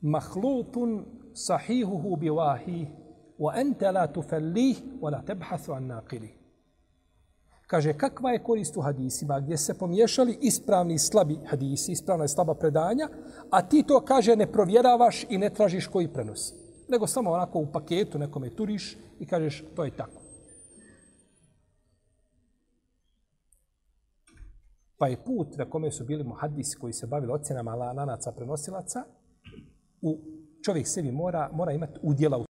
[0.00, 2.86] makhlutun sahihuhu bi wahi
[3.38, 5.10] wa anta la tufallih wa
[7.66, 12.28] Kaže, kakva je korist u hadisima gdje se pomiješali ispravni i slabi hadisi, ispravna i
[12.28, 13.08] slaba predanja,
[13.50, 16.54] a ti to, kaže, ne provjeravaš i ne tražiš koji prenosi.
[16.88, 20.22] Nego samo onako u paketu nekome turiš i kažeš, to je tako.
[24.98, 29.04] Pa je put na kome su bili muhadisi koji se bavili ocjenama lanaca prenosilaca,
[30.02, 30.18] u
[30.64, 32.44] čovjek sebi mora, mora imati udjela u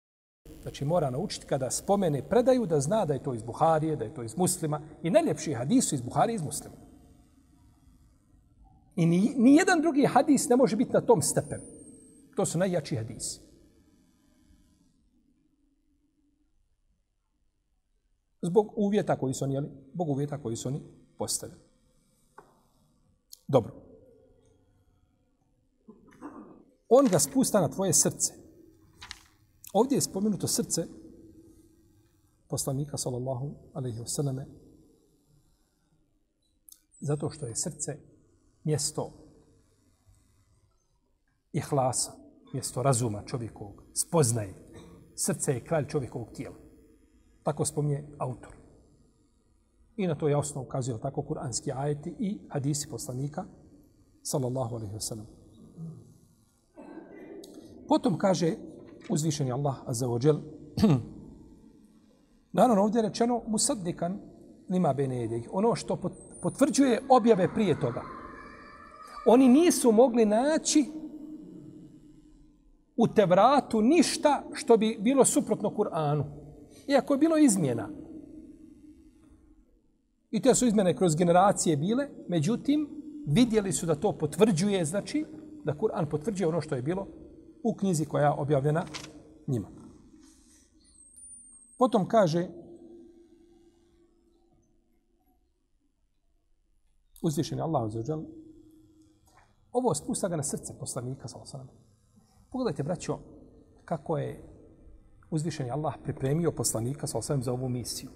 [0.67, 4.15] znači mora naučiti kada spomene predaju da zna da je to iz Buharije, da je
[4.15, 6.75] to iz muslima i najljepši hadis iz Buharije iz muslima.
[8.97, 11.61] I ni, ni jedan drugi hadis ne može biti na tom stepen.
[12.37, 13.41] To su najjači hadisi.
[18.43, 19.69] Zbog uvjeta koji su oni, jeli?
[19.95, 20.83] Zbog uvjeta koji su oni
[21.19, 21.61] postavili.
[23.49, 23.73] Dobro.
[26.89, 28.46] On ga spusta na tvoje srce.
[29.77, 30.87] Ovdje je spomenuto srce
[32.49, 34.45] poslanika, sallallahu alaihi wasallam,
[37.01, 37.99] zato što je srce
[38.65, 39.13] mjesto
[41.53, 42.13] ihlasa,
[42.53, 44.55] mjesto razuma čovjekovog, spoznaje.
[45.15, 46.57] Srce je kralj čovjekovog tijela.
[47.43, 48.57] Tako spominje autor.
[49.97, 53.45] I na to jasno ukazuje tako kuranski ajeti i hadisi poslanika,
[54.23, 55.27] sallallahu alaihi wasallam.
[57.89, 58.57] Potom kaže
[59.09, 60.41] uzvišeni Allah azza wa jel,
[62.59, 64.19] naravno ovdje je rečeno musaddikan
[64.69, 65.49] lima bene jedih.
[65.53, 66.01] Ono što
[66.43, 68.03] potvrđuje objave prije toga.
[69.27, 70.85] Oni nisu mogli naći
[72.97, 76.25] u Tevratu ništa što bi bilo suprotno Kur'anu.
[76.89, 77.89] Iako je bilo izmjena.
[80.31, 82.89] I te su izmjene kroz generacije bile, međutim,
[83.27, 85.25] vidjeli su da to potvrđuje, znači,
[85.65, 87.07] da Kur'an potvrđuje ono što je bilo
[87.67, 88.85] u knjizi koja je objavljena
[89.47, 89.69] njima.
[91.79, 92.49] Potom kaže
[97.23, 98.19] uzvišeni Allah za
[99.73, 101.69] ovo spusta ga na srce poslanika, sa osanem.
[102.51, 103.19] Pogledajte, braćo,
[103.85, 104.43] kako je
[105.31, 108.11] uzvišeni Allah pripremio poslanika sa osvijem za ovu misiju.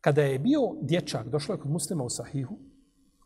[0.00, 2.58] Kada je bio dječak, došlo je kod muslima u Sahihu,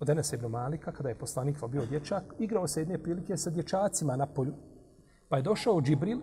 [0.01, 4.17] od Enes ibn Malika, kada je poslanik bio dječak, igrao se jedne prilike sa dječacima
[4.17, 4.55] na polju.
[5.29, 6.19] Pa je došao Džibril,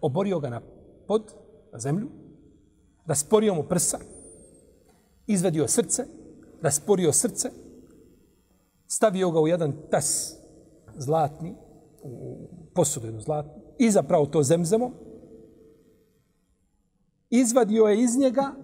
[0.00, 0.60] oborio ga na
[1.06, 1.34] pod,
[1.72, 2.08] na zemlju,
[3.06, 3.98] rasporio mu prsa,
[5.26, 6.06] izvedio srce,
[6.62, 7.50] rasporio srce,
[8.86, 10.36] stavio ga u jedan tas
[10.96, 11.54] zlatni,
[12.02, 14.94] u posudu jednu zlatnu, i zapravo to zemzemom,
[17.30, 18.54] izvadio je iz njega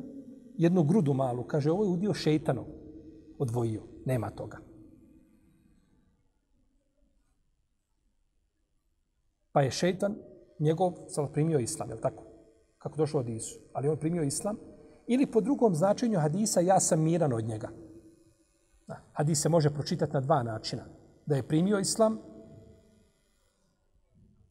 [0.57, 1.45] jednu grudu malu.
[1.45, 2.80] Kaže, ovo je udio šeitanov.
[3.41, 3.82] Odvojio.
[4.05, 4.59] Nema toga.
[9.53, 10.16] Pa je šeitan
[10.59, 12.24] njegov sam primio islam, je tako?
[12.78, 13.59] Kako došlo od Isu.
[13.72, 14.57] Ali on primio islam.
[15.07, 17.68] Ili po drugom značenju hadisa, ja sam miran od njega.
[19.12, 20.84] Hadis se može pročitati na dva načina.
[21.26, 22.18] Da je primio islam,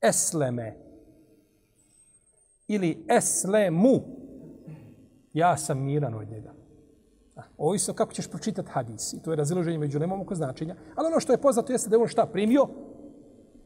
[0.02, 0.78] esleme,
[2.68, 4.02] ili eslemu,
[5.34, 6.59] ja sam miran od njega.
[7.58, 9.14] Ovisno kako ćeš pročitati hadis.
[9.14, 10.76] I to je razilaženje među lemom oko značenja.
[10.96, 12.68] Ali ono što je poznato jeste da je on šta primio,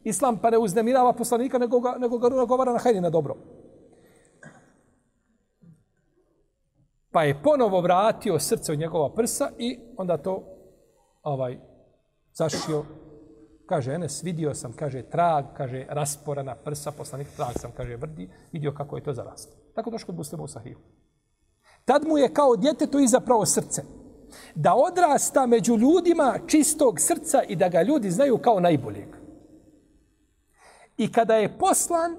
[0.04, 3.36] islam pa ne uznemirava poslanika, nego ga, nego ga nagovara na hajde na dobro.
[7.10, 10.42] Pa je ponovo vratio srce od njegova prsa i onda to
[11.22, 11.58] ovaj
[12.32, 12.84] zašio
[13.66, 18.72] kaže Enes, vidio sam, kaže, trag, kaže, rasporana prsa, poslanik trag sam, kaže, vrdi, vidio
[18.72, 19.52] kako je to zaraslo.
[19.74, 20.78] Tako došlo kod muslima u sahiju.
[21.84, 23.82] Tad mu je kao djetetu izapravo srce.
[24.54, 29.08] Da odrasta među ljudima čistog srca i da ga ljudi znaju kao najboljeg.
[30.96, 32.16] I kada je poslan,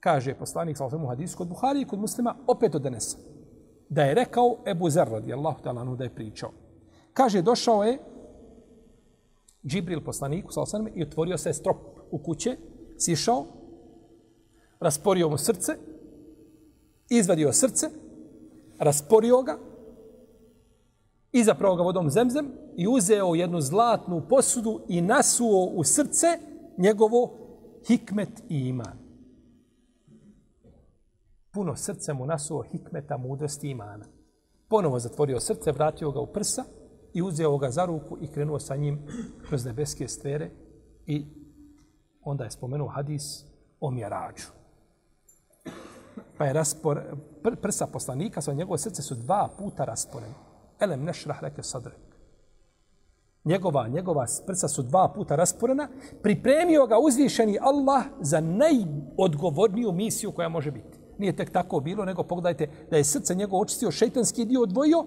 [0.00, 3.18] kaže poslanik sa osvijem u hadisu kod Buhari i kod muslima, opet od Enesa.
[3.88, 6.50] Da je rekao Ebu Zer radijallahu ta'ala da je pričao.
[7.12, 7.98] Kaže, došao je
[9.66, 11.76] Džibril poslaniku, sa osanem, i otvorio se strop
[12.10, 12.56] u kuće,
[12.98, 13.46] sišao,
[14.80, 15.72] rasporio mu srce,
[17.08, 17.90] izvadio srce,
[18.78, 19.58] rasporio ga,
[21.32, 26.26] izapravo ga vodom zemzem i uzeo jednu zlatnu posudu i nasuo u srce
[26.78, 27.38] njegovo
[27.86, 28.98] hikmet i iman.
[31.52, 34.04] Puno srce mu nasuo hikmeta, mudrosti i imana.
[34.68, 36.64] Ponovo zatvorio srce, vratio ga u prsa
[37.14, 39.06] i uzeo ga za ruku i krenuo sa njim
[39.48, 40.50] kroz nebeske sfere
[41.06, 41.26] i
[42.22, 43.44] onda je spomenuo hadis
[43.80, 44.57] o mjerađu.
[46.38, 47.02] Pa je raspor,
[47.42, 50.34] pr, prsa poslanika, sa njegove srce su dva puta rasporene.
[50.80, 51.98] Elem nešrah reke sadrek.
[53.44, 55.88] Njegova, njegova prsa su dva puta rasporena.
[56.22, 60.98] Pripremio ga uzvišeni Allah za najodgovorniju misiju koja može biti.
[61.18, 65.06] Nije tek tako bilo, nego pogledajte da je srce njegov očistio, šeitanski dio odvojio,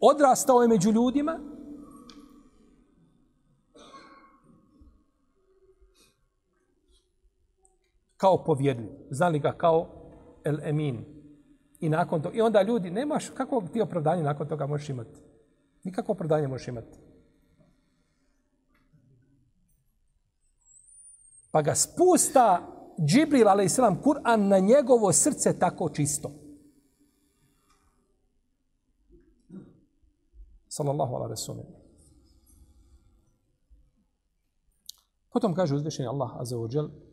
[0.00, 1.38] odrastao je među ljudima,
[8.18, 8.90] kao povjedljiv.
[9.10, 9.88] Znali ga kao
[10.44, 11.04] El Emin.
[11.80, 15.20] I nakon to, i onda ljudi, nemaš, kako ti opravdanje nakon toga možeš imati?
[15.84, 16.98] Nikako opravdanje možeš imati.
[21.50, 22.66] Pa ga spusta
[23.06, 26.30] Džibril, ali islam, Kur'an na njegovo srce tako čisto.
[30.78, 31.66] sallallahu ala rasulih.
[35.32, 37.07] Potom kaže uzvišenje Allah azza wa jalla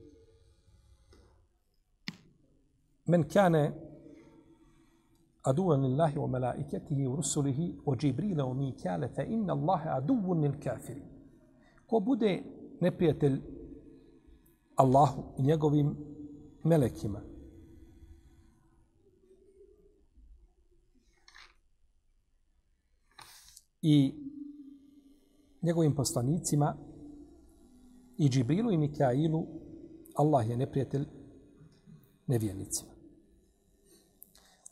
[3.05, 3.73] Men kane
[5.43, 10.59] aduvan lillahi wa malaikatihi wa rusulihi wa Jibrila wa Mikale fa inna Allahe aduvan lil
[10.59, 11.03] kafiri.
[11.87, 12.43] Ko bude
[12.81, 13.41] neprijatelj
[14.75, 15.95] Allahu i njegovim
[16.63, 17.21] melekima
[23.81, 24.13] i
[25.61, 26.77] njegovim poslanicima
[28.17, 29.47] i Džibrilu i Mikailu,
[30.15, 31.05] Allah je neprijatelj
[32.27, 32.94] nevjernicima.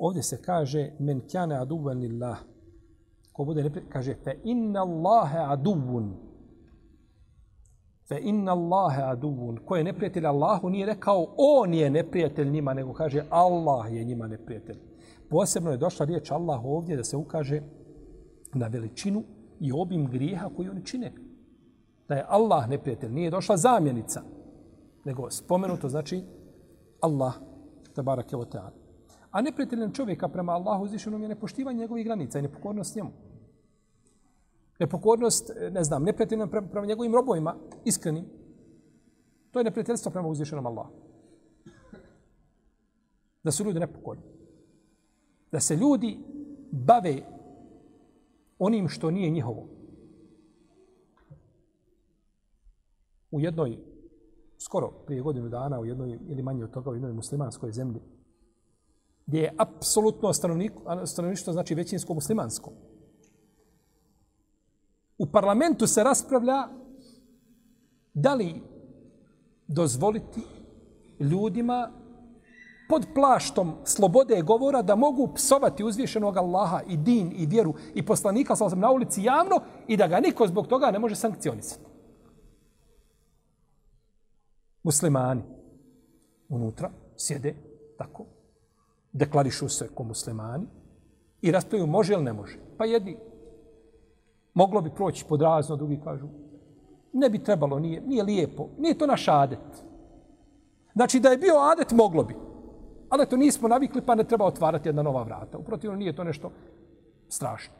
[0.03, 2.37] Ovdje se kaže men kjane aduvan lillah.
[3.31, 6.13] Ko bude neprijatelj, kaže fe inna Allahe aduvun.
[8.07, 9.57] Fe inna Allahe aduvun.
[9.65, 14.27] Ko je neprijatelj Allahu nije rekao on je neprijatelj njima, nego kaže Allah je njima
[14.27, 14.77] neprijatelj.
[15.29, 17.61] Posebno je došla riječ Allah ovdje da se ukaže
[18.53, 19.23] na veličinu
[19.59, 21.13] i obim grijeha koji oni čine.
[22.07, 24.21] Da je Allah neprijatelj, nije došla zamjenica,
[25.05, 26.23] nego spomenuto znači
[27.01, 27.33] Allah,
[27.95, 28.82] tabarak je ta'ala.
[29.33, 33.11] A neprijateljan čovjeka prema Allahu uzvišenom je nepoštivanje njegovih granica i nepokornost njemu.
[34.79, 37.55] Nepokornost, e, ne znam, neprijateljan prema, prema njegovim robovima,
[37.85, 38.25] iskrenim.
[39.51, 40.93] To je neprijateljstvo prema uzvišenom Allahu.
[43.43, 44.23] Da su ljudi nepokorni.
[45.51, 46.19] Da se ljudi
[46.71, 47.21] bave
[48.59, 49.67] onim što nije njihovo.
[53.31, 53.77] U jednoj,
[54.57, 58.01] skoro prije godinu dana, u jednoj ili manje od toga, u jednoj muslimanskoj zemlji,
[59.25, 60.33] gdje je apsolutno
[61.05, 62.71] stanovništvo, znači većinsko muslimansko.
[65.17, 66.67] U parlamentu se raspravlja
[68.13, 68.61] da li
[69.67, 70.41] dozvoliti
[71.19, 71.91] ljudima
[72.89, 78.55] pod plaštom slobode govora da mogu psovati uzvišenog Allaha i din i vjeru i poslanika
[78.55, 81.85] sa na ulici javno i da ga niko zbog toga ne može sankcionisati.
[84.83, 85.41] Muslimani
[86.49, 87.55] unutra sjede
[87.97, 88.25] tako,
[89.13, 90.65] deklarišu se ko muslimani
[91.41, 92.59] i raspravljaju može ili ne može.
[92.77, 93.17] Pa jedni
[94.53, 96.27] moglo bi proći pod razno, drugi kažu
[97.13, 99.83] ne bi trebalo, nije, nije lijepo, nije to naš adet.
[100.93, 102.35] Znači da je bio adet, moglo bi.
[103.09, 105.57] Ali to nismo navikli, pa ne treba otvarati jedna nova vrata.
[105.57, 106.51] Uprotivno, nije to nešto
[107.27, 107.73] strašno.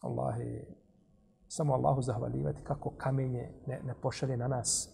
[0.00, 0.82] Allah je
[1.48, 4.90] samo Allahu zahvaljivati kako kamenje ne, ne pošalje na nas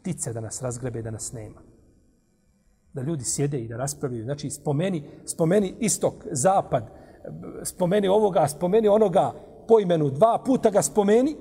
[0.00, 1.60] ptice da nas razgrebe, da nas nema.
[2.92, 4.24] Da ljudi sjede i da raspravljaju.
[4.24, 6.90] Znači, spomeni, spomeni istok, zapad,
[7.64, 9.32] spomeni ovoga, spomeni onoga
[9.68, 11.36] po imenu, dva puta ga spomeni,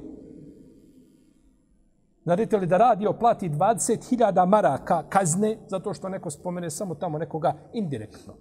[2.23, 7.53] Znate li da radio plati 20.000 maraka kazne zato što neko spomene samo tamo nekoga
[7.73, 8.33] indirektno?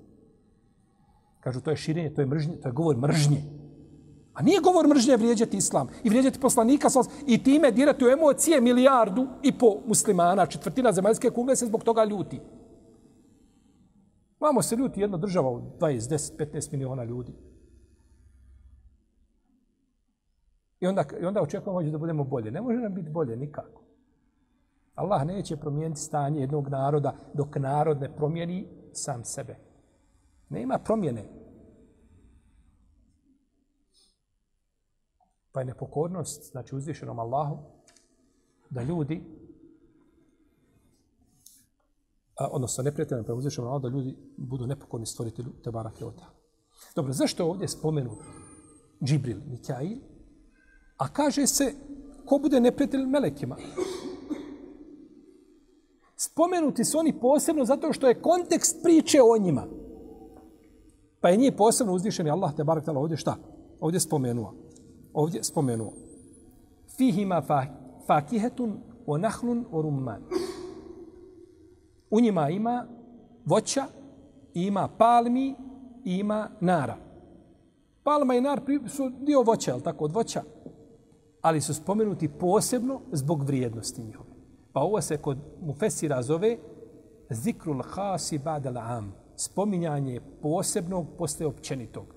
[1.41, 3.43] Kažu, to je širenje, to je mržnje, to je govor mržnje.
[4.35, 6.89] A nije govor mržnje vrijeđati islam i vrijeđati poslanika
[7.27, 12.05] i time dirati u emocije milijardu i po muslimana, četvrtina zemaljske kugle se zbog toga
[12.05, 12.41] ljuti.
[14.41, 17.33] Vamo se ljuti jedna država u 20, 10, 15 miliona ljudi.
[20.81, 22.51] I onda, i onda očekujemo da budemo bolje.
[22.51, 23.83] Ne može nam biti bolje nikako.
[24.95, 29.57] Allah neće promijeniti stanje jednog naroda dok narod ne promijeni sam sebe.
[30.49, 31.25] Nema promjene.
[35.53, 37.59] Pa je nepokornost, znači uzvišenom Allahu,
[38.71, 39.38] da ljudi,
[42.39, 46.27] a, odnosno neprijateljno prema uzvišenom Allahu, da ljudi budu nepokorni stvoritelju Tebara Keota.
[46.95, 48.17] Dobro, zašto ovdje spomenu
[49.05, 49.99] Džibril, Mikail,
[50.99, 51.75] A kaže se,
[52.25, 53.57] ko bude neprijatelj melekima?
[56.17, 59.67] Spomenuti su oni posebno zato što je kontekst priče o njima.
[61.21, 63.37] Pa je nije posebno uzvišeni Allah te barak tala ovdje šta?
[63.81, 64.55] Ovdje spomenuo.
[65.13, 65.93] Ovdje spomenuo.
[66.97, 67.43] Fihima
[68.07, 70.23] fakihetun o nahlun o rumman.
[72.11, 72.87] U njima ima
[73.45, 73.85] voća,
[74.55, 75.55] ima palmi,
[76.05, 76.97] ima nara.
[78.03, 80.43] Palma i nar su dio voća, ali tako, od voća
[81.41, 84.31] ali su spomenuti posebno zbog vrijednosti njihove.
[84.73, 86.59] Pa ovo se kod Mufesira zove
[87.31, 92.15] zikrul hasi badal am, spominjanje posebnog posle općenitog.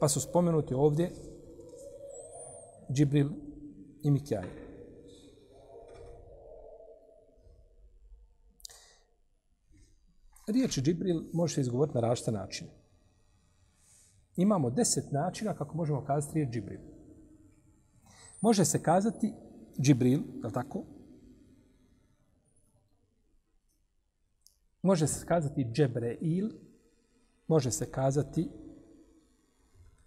[0.00, 1.10] Pa su spomenuti ovdje
[2.92, 3.28] Džibril
[4.02, 4.65] i Mikjaj.
[10.46, 12.70] Riječ Džibril može se izgovoriti na različite načine.
[14.36, 16.80] Imamo deset načina kako možemo kazati riječ Džibril.
[18.40, 19.32] Može se kazati
[19.80, 20.84] Džibril, je tako?
[24.82, 26.50] Može se kazati Džebreil,
[27.48, 28.48] može se kazati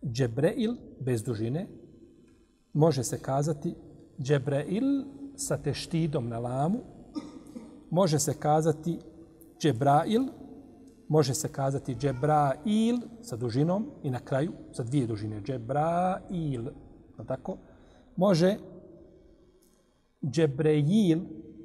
[0.06, 1.68] Džebreil bez dužine,
[2.74, 3.76] može se kazati
[4.22, 5.04] Džebreil
[5.36, 6.80] sa teštidom na lamu,
[7.90, 9.00] može se kazati
[9.60, 10.24] Džebrail,
[11.08, 15.42] može se kazati Džebrail sa dužinom i na kraju sa dvije dužine.
[15.42, 16.64] Džebrail,
[17.18, 17.58] no tako?
[18.16, 18.58] Može
[20.24, 21.20] Džebreil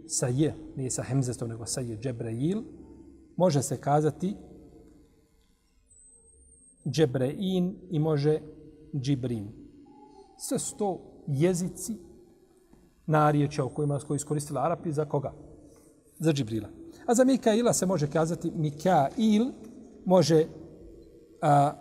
[0.06, 2.62] sa je, nije sa hemzestom, nego sa je Džebreil,
[3.36, 4.36] može se kazati
[6.88, 8.40] Džebrein i može
[9.00, 9.48] Džibrin.
[10.38, 11.96] Sve su to jezici
[13.06, 15.32] nariječa o kojima su iskoristili Arapi za koga?
[16.18, 16.83] Za Džibrila.
[17.06, 19.52] A za Mikaila se može kazati Mikail,
[20.04, 20.46] može
[21.42, 21.72] a,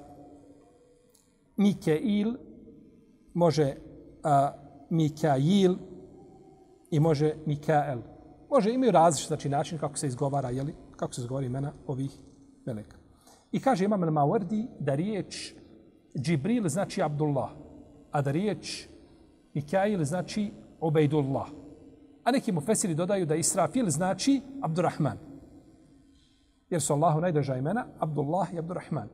[1.58, 2.34] Mikail,
[3.34, 3.76] može
[4.24, 4.52] a,
[4.90, 5.76] Mikail
[6.92, 8.00] i može Mikael.
[8.50, 12.12] Može imaju različit znači, način kako se izgovara, jeli, kako se izgovara imena ovih
[12.66, 12.98] meleka.
[13.52, 15.54] I kaže Imam al-Mawardi da riječ
[16.18, 17.50] Džibril znači Abdullah,
[18.12, 18.88] a da riječ
[19.54, 20.52] Mikail znači
[20.82, 21.48] Ubejdullah.
[22.24, 25.18] A neki mu fesiri dodaju da Israfil znači Abdurrahman.
[26.70, 29.08] Jer su Allahu najdraža imena Abdullah i Abdurrahman.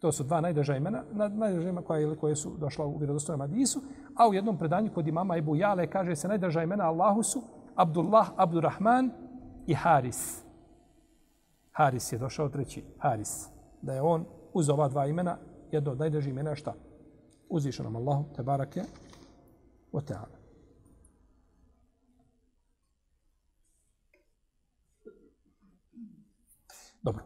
[0.00, 3.80] To su dva najdraža imena, najdraža imena koje, koje su došla u vjerodostojnom Adisu,
[4.16, 7.42] a u jednom predanju kod imama Ebu Jale kaže se najdraža imena Allahu su
[7.74, 9.10] Abdullah, Abdurrahman
[9.66, 10.42] i Haris.
[11.72, 13.48] Haris je došao treći, Haris.
[13.82, 15.36] Da je on uz ova dva imena,
[15.72, 16.74] jedno od najdražih imena šta?
[17.48, 18.82] Uzvišenom Allahu, te barake,
[19.92, 20.37] o teala.
[27.02, 27.24] Dobro.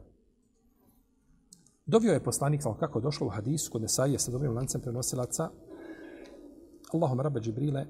[1.87, 5.51] Dovio je poslanik, kako došlo u hadisu kod Nesaije sa dobrim lancem prenosilaca,
[6.93, 7.87] Allahum rabbe Džibrile,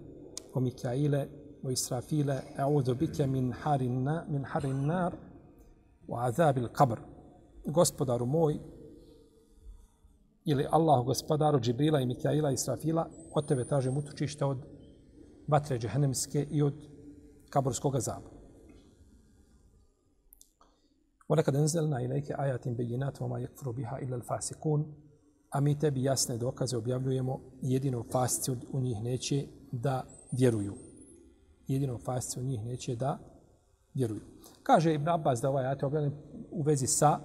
[0.55, 1.28] o Mikaile,
[1.62, 5.16] o Israfile, a'udhu bike min harin, na, min harin nar,
[6.09, 7.01] o azabil kabr.
[7.64, 8.59] Gospodaru moj,
[10.45, 14.59] ili Allah gospodaru Džibrila i Mikaila i Israfila, od tebe tražim utočište od
[15.49, 16.74] vatre džehennemske i od
[17.51, 18.41] kaburskog azaba.
[21.32, 24.86] وَلَكَدْ أَنزَلْنَا إِلَيْكَ آيَاتٍ بَيِّنَاتٍ وَمَا يَكْفُرُ بِهَا إِلَّا الْفَاسِقُونَ
[25.49, 30.74] A mi tebi jasne dokaze objavljujemo, jedino fasci u njih neće da vjeruju.
[31.68, 33.20] Jedino fasci u njih neće da
[33.93, 34.22] vjeruju.
[34.64, 36.14] Kaže Ibn Abbas da ovaj ajat objavljen
[36.51, 37.20] u vezi sa,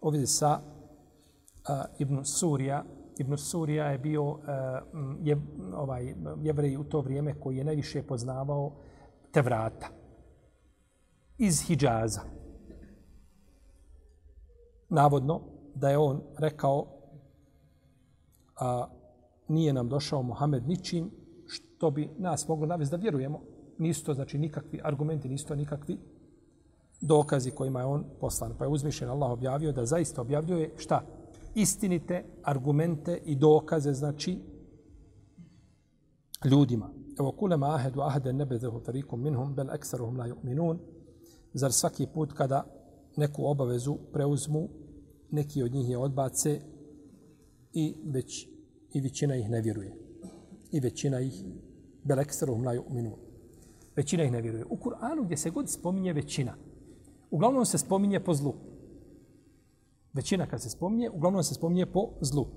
[0.00, 2.84] u vezi sa uh, Ibn Surija.
[3.18, 4.38] Ibn Surija je bio uh,
[5.22, 5.36] je,
[5.74, 8.72] ovaj, jevrej u to vrijeme koji je najviše poznavao
[9.32, 9.88] Tevrata
[11.38, 12.20] iz Hidžaza
[14.89, 15.41] navodno
[15.75, 16.87] da je on rekao
[18.59, 18.87] a
[19.47, 21.11] nije nam došao Muhammed ničim
[21.47, 23.41] što bi nas moglo navesti da vjerujemo.
[23.77, 25.97] Nisu to znači nikakvi argumenti, nisu to nikakvi
[27.01, 28.53] dokazi kojima je on poslan.
[28.57, 31.01] Pa je uzmišljen Allah objavio da zaista objavljuje šta?
[31.55, 34.39] Istinite argumente i dokaze znači
[36.45, 36.89] ljudima.
[37.19, 40.77] Evo kulema ahedu ahede nebezehu tarikum minhum bel ekseruhum la yu'minun.
[41.53, 42.65] Zar svaki put kada
[43.17, 44.69] neku obavezu preuzmu,
[45.31, 46.59] neki od njih je odbace
[47.73, 48.47] i već
[48.93, 49.95] i većina ih ne vjeruje.
[50.71, 51.43] I većina ih
[52.03, 53.11] belekserom la yu'minu.
[53.95, 54.65] Većina ih ne vjeruje.
[54.69, 56.55] U Kur'anu gdje se god spominje većina,
[57.31, 58.53] uglavnom se spominje po zlu.
[60.13, 62.47] Većina kad se spominje, uglavnom se spominje po zlu.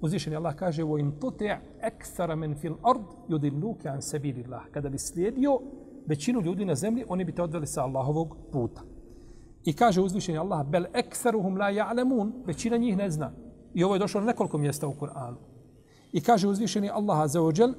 [0.00, 4.62] Uzvišeni Allah kaže u in tuti' akthara men fil ard yudilluka an sabilillah.
[4.70, 5.60] Kada bi slijedio
[6.06, 8.82] većinu ljudi na zemlji, oni bi te odveli sa Allahovog puta.
[9.68, 13.32] I kaže uzvišeni Allah, bel ekseruhum la ja'lemun, većina njih ne zna.
[13.74, 15.36] I ovo je došlo na nekoliko mjesta u Kur'anu.
[16.12, 17.74] I kaže uzvišeni Allah azza wa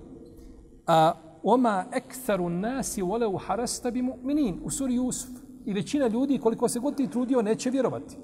[0.87, 1.13] a
[1.43, 5.29] oma ekseru nasi ولو harasta bi mu'minin, u suri Jusuf.
[5.65, 8.17] I većina ljudi, koliko se god ti trudio, neće vjerovati.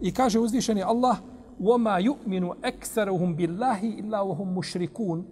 [0.00, 1.16] I kaže uzvišeni Allah,
[1.58, 5.24] oma yu'minu ekseruhum billahi illa uhum mušrikun.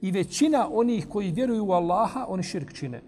[0.00, 3.02] I većina onih koji vjeruju u Allaha, oni širk čine.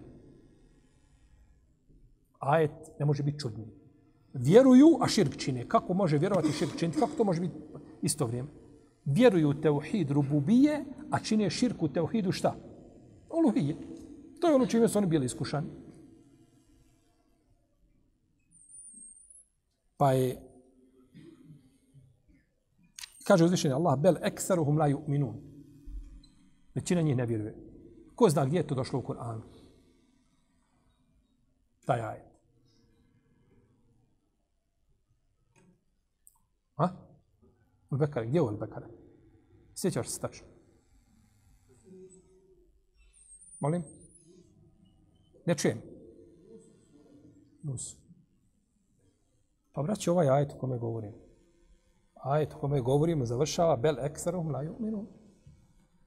[2.39, 3.78] Ajet ne može biti čudniji
[4.33, 5.67] vjeruju, a širk čine.
[5.67, 6.99] Kako može vjerovati širk činiti?
[6.99, 7.55] Kako to može biti
[8.01, 8.49] isto vrijeme?
[9.05, 12.55] Vjeruju u teuhid rububije, a čine širku teuhidu šta?
[13.29, 13.75] Uluhije.
[14.41, 15.67] To je ono čime su oni bili iskušani.
[19.97, 20.49] Pa je
[23.23, 25.33] kaže uzvišeni Allah bel ekseruhum la yu'minun.
[26.75, 27.55] Većina njih ne vjeruje.
[28.15, 29.41] Ko zna gdje je to došlo u Kur'anu?
[31.85, 32.28] Taj ajet.
[36.79, 36.87] A?
[37.91, 38.87] Ulbekare, gdje je Ulbekare?
[39.75, 40.47] Sjećaš se tačno?
[43.59, 43.83] Molim?
[45.45, 45.81] Ne čujem.
[47.63, 47.97] Nus.
[49.73, 51.13] Pa braći, ovaj ajet o kome govorim.
[52.13, 55.05] Ajet o kome govorimo završava bel eksarum la yu'minu.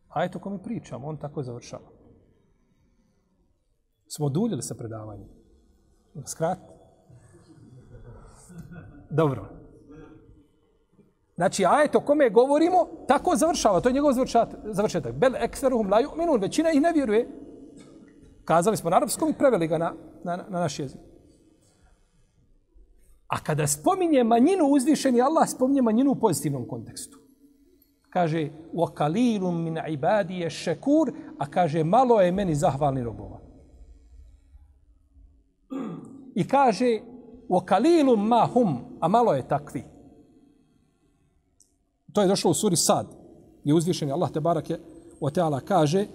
[0.09, 1.89] Ajet o kome pričam, on tako završava.
[4.07, 5.29] Smo duljili sa predavanjem.
[6.27, 6.59] Skrat.
[9.11, 9.62] Dobro.
[11.42, 13.82] Znači, ajet o kome govorimo, tako završava.
[13.82, 14.14] To je njegov
[14.66, 15.14] završetak.
[15.14, 16.42] Bel ekseruhum la ju'minun.
[16.42, 17.30] Većina ih ne vjeruje.
[18.46, 21.02] Kazali smo na arapskom i preveli ga na, na, na naš jezik.
[23.28, 27.18] A kada spominje manjinu uzvišeni, Allah spominje manjinu u pozitivnom kontekstu.
[28.10, 33.40] Kaže, وَقَلِيلٌ مِنْ عِبَادِيَ šekur, a kaže, malo je meni zahvalni robova.
[36.36, 37.00] I kaže,
[37.50, 39.84] وَقَلِيلٌ مَا هُمْ, a malo je takvi.
[42.13, 43.07] To je došlo u suri Sad,
[43.63, 44.79] gdje uzvišeni Allah te barake
[45.21, 46.07] o teala kaže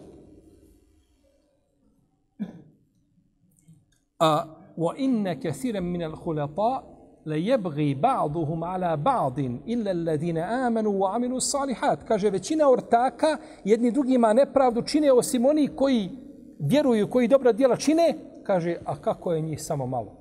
[4.20, 4.46] a
[4.78, 6.82] wa inna kathiran min al-khulata
[7.26, 13.92] la yabghi ba'dhum ala ba'd illa alladhina amanu wa amilu salihat kaže većina ortaka jedni
[13.92, 16.10] drugima nepravdu čine osim oni koji
[16.60, 18.18] vjeruju koji dobra djela čine.
[18.44, 20.18] Kaže a kako je njih samo malo?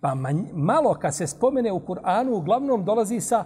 [0.00, 0.14] Pa
[0.52, 3.44] malo kad se spomene u Kur'anu uglavnom dolazi sa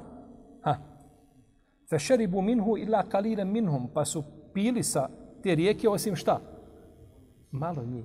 [1.91, 3.89] Fešeribu minhu illa kaliren minhum.
[3.95, 4.25] Pa su
[4.55, 5.09] pili sa
[5.43, 6.41] te rijeke osim šta?
[7.51, 8.05] Malo njih.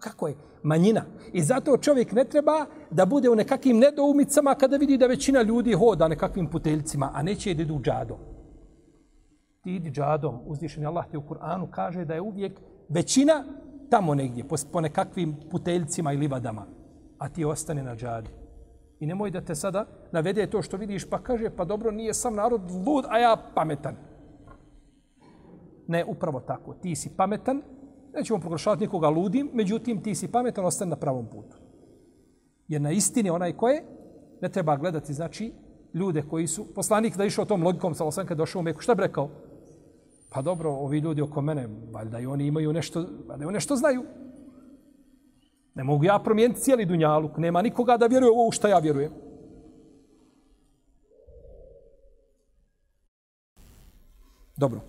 [0.00, 0.34] Kako je?
[0.62, 1.04] Manjina.
[1.32, 5.72] I zato čovjek ne treba da bude u nekakvim nedoumicama kada vidi da većina ljudi
[5.72, 8.18] hoda nekakvim puteljcima, a neće da idu džadom.
[9.62, 10.40] Ti idi džadom.
[10.46, 13.44] Uzvišen Allah te u Kur'anu kaže da je uvijek većina
[13.90, 16.66] tamo negdje, po, po nekakvim puteljcima i livadama,
[17.18, 18.30] a ti ostane na džadi.
[19.00, 22.34] I nemoj da te sada navede to što vidiš, pa kaže, pa dobro, nije sam
[22.34, 23.96] narod lud, a ja pametan.
[25.86, 26.74] Ne, upravo tako.
[26.74, 27.62] Ti si pametan,
[28.14, 31.56] nećemo proglašavati nikoga ludim, međutim, ti si pametan, ostani na pravom putu.
[32.68, 33.84] Jer na istini onaj ko je,
[34.40, 35.52] ne treba gledati, znači,
[35.94, 38.94] ljude koji su, poslanik da išao tom logikom, sa osam kad došao u Meku, šta
[38.94, 39.28] bi rekao?
[40.30, 43.76] Pa dobro, ovi ljudi oko mene, valjda i oni imaju nešto, valjda i oni nešto
[43.76, 44.04] znaju.
[45.76, 47.36] Ne mogu ja promijeniti cijeli dunjaluk.
[47.36, 49.12] Nema nikoga da vjeruje ovo u što ja vjerujem.
[54.56, 54.80] Dobro.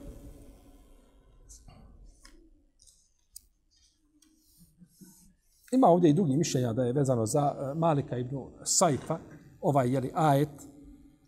[5.72, 9.20] Ima ovdje i drugi mišljenja da je vezano za eh, Malika ibn Saifa,
[9.62, 10.50] ovaj jeli ajet.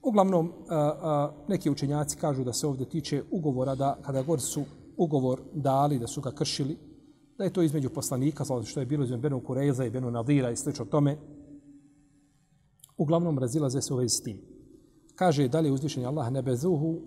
[0.02, 4.64] Uglavnom, eh, eh, neki učenjaci kažu da se ovdje tiče ugovora, da kada god su
[4.98, 6.89] ugovor dali, da su ga kršili,
[7.40, 10.56] da je to između poslanika, što je bilo između Benu Kureza i Benu Nadira i
[10.56, 11.18] slično tome,
[12.98, 14.42] uglavnom razilaze se u vezi s tim.
[15.16, 17.02] Kaže dalje uzvišenje Allah, nebezuhu,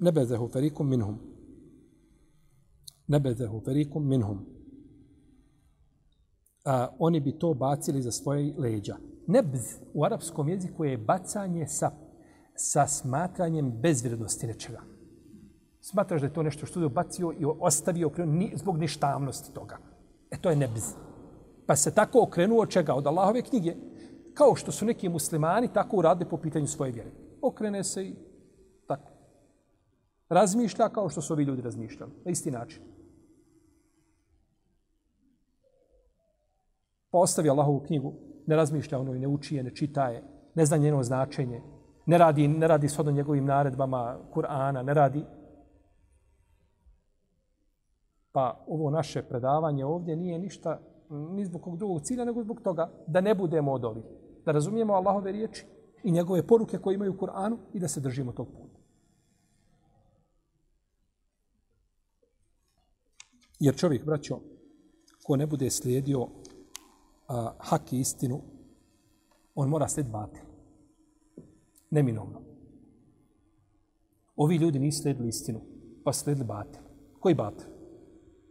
[0.00, 1.18] nebezehu ferikum minhum.
[3.06, 4.38] Nebezehu ferikum minhum.
[6.64, 8.96] A, oni bi to bacili za svoje leđa.
[9.26, 9.60] Nebz
[9.94, 11.90] u arapskom jeziku je bacanje sa,
[12.54, 14.97] sa smatranjem bezvrednosti nečega
[15.90, 19.78] smatraš da je to nešto što je obacio i ostavio okrenuo ni, zbog ništavnosti toga.
[20.30, 20.94] E to je nebz.
[21.66, 22.94] Pa se tako okrenuo čega?
[22.94, 23.74] Od Allahove knjige.
[24.34, 27.10] Kao što su neki muslimani tako uradili po pitanju svoje vjere.
[27.42, 28.14] Okrene se i
[28.86, 29.10] tako.
[30.28, 32.12] Razmišlja kao što su ovi ljudi razmišljali.
[32.24, 32.82] Na isti način.
[37.10, 38.12] Pa ostavi Allahovu knjigu.
[38.46, 40.22] Ne razmišlja ono i ne uči je, ne čita je.
[40.54, 41.62] Ne zna njeno značenje.
[42.06, 44.82] Ne radi, ne radi shodno njegovim naredbama Kur'ana.
[44.82, 45.24] Ne radi
[48.38, 50.80] Pa ovo naše predavanje ovdje nije ništa
[51.10, 54.04] mm, ni zbog kog drugog cilja, nego zbog toga da ne budemo od ovih.
[54.44, 55.66] Da razumijemo Allahove riječi
[56.04, 58.78] i njegove poruke koje imaju u Kur'anu i da se držimo tog puta.
[63.60, 64.38] Jer čovjek, braćo,
[65.22, 66.28] ko ne bude slijedio
[67.28, 68.40] a, hak i istinu,
[69.54, 70.44] on mora slijed batil.
[71.90, 72.40] Neminovno.
[74.36, 75.60] Ovi ljudi nisu slijedili istinu,
[76.04, 76.82] pa slijedili batil.
[77.20, 77.77] Koji batil?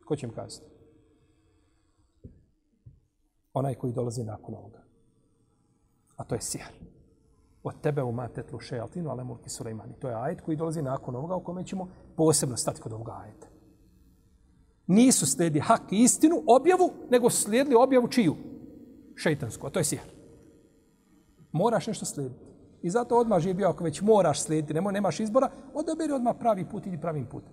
[0.08, 0.66] Ko će im kazati?
[3.54, 4.84] Onaj koji dolazi nakon ovoga.
[6.16, 6.74] A to je sihr.
[7.64, 9.94] Od tebe u matetlu šejaltinu, ale mulki Sulejmani.
[10.00, 13.48] To je ajet koji dolazi nakon ovoga, u kome ćemo posebno stati kod ovoga ajeta.
[14.88, 18.36] Nisu slijedi hak i istinu, objavu, nego slijedili objavu čiju?
[19.16, 20.10] Šeitansku, a to je sihr.
[21.52, 22.46] Moraš nešto slijediti.
[22.82, 26.88] I zato odmah živio, ako već moraš slijediti, nemoj, nemaš izbora, odaberi odmah pravi put
[26.88, 27.52] ili pravim putem.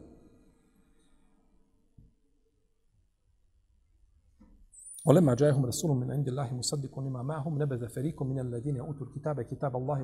[5.05, 9.41] ولما جاءهم رسول من عند الله مصدق لما معهم نبذ فريق من الذين اوتوا الكتاب
[9.41, 10.03] كتاب الله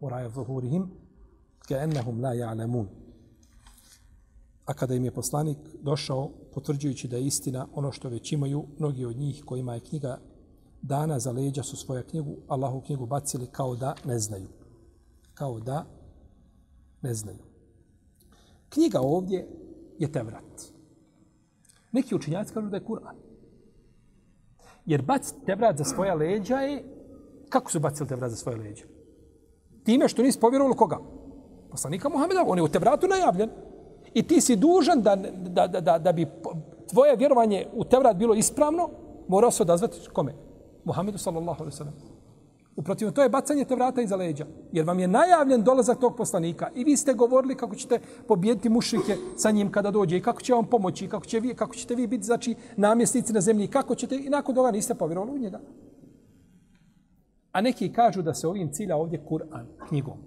[0.00, 0.90] وراء ظهورهم
[1.68, 2.88] كانهم لا يعلمون
[4.66, 9.04] A kada im je poslanik došao, potvrđujući da je istina ono što već imaju, mnogi
[9.04, 10.18] od njih kojima je knjiga
[10.82, 14.48] dana za leđa su svoju knjigu, Allahu knjigu bacili kao da ne znaju.
[15.34, 15.86] Kao da
[17.02, 17.38] ne znaju.
[18.68, 19.48] Knjiga ovdje
[19.98, 20.72] je Tevrat.
[21.92, 23.27] Neki učinjaci kažu da je Kur'an.
[24.89, 26.83] Jer bac Tevrat za svoja leđa je...
[27.49, 28.85] Kako su bacili Tevrat za svoje leđa?
[29.83, 30.97] Time što nisi povjerovali koga?
[31.71, 33.49] Poslanika Muhammeda, on je u Tevratu najavljen.
[34.13, 36.27] I ti si dužan da, da, da, da, da bi
[36.89, 38.89] tvoje vjerovanje u Tevrat bilo ispravno,
[39.27, 40.33] morao se odazvati kome?
[40.83, 41.93] Muhammedu sallallahu alaihi sallam.
[42.79, 44.45] Uprotivno, to je bacanje te vrata iza leđa.
[44.71, 46.69] Jer vam je najavljen dolazak tog poslanika.
[46.75, 50.53] I vi ste govorili kako ćete pobijediti mušrike sa njim kada dođe i kako će
[50.53, 53.67] vam pomoći i kako, će vi, kako ćete vi biti znači, namjesnici na zemlji i
[53.67, 54.15] kako ćete...
[54.15, 55.59] I nakon toga niste povjerovali u njega.
[57.51, 60.17] A neki kažu da se ovim cilja ovdje Kur'an, knjigom.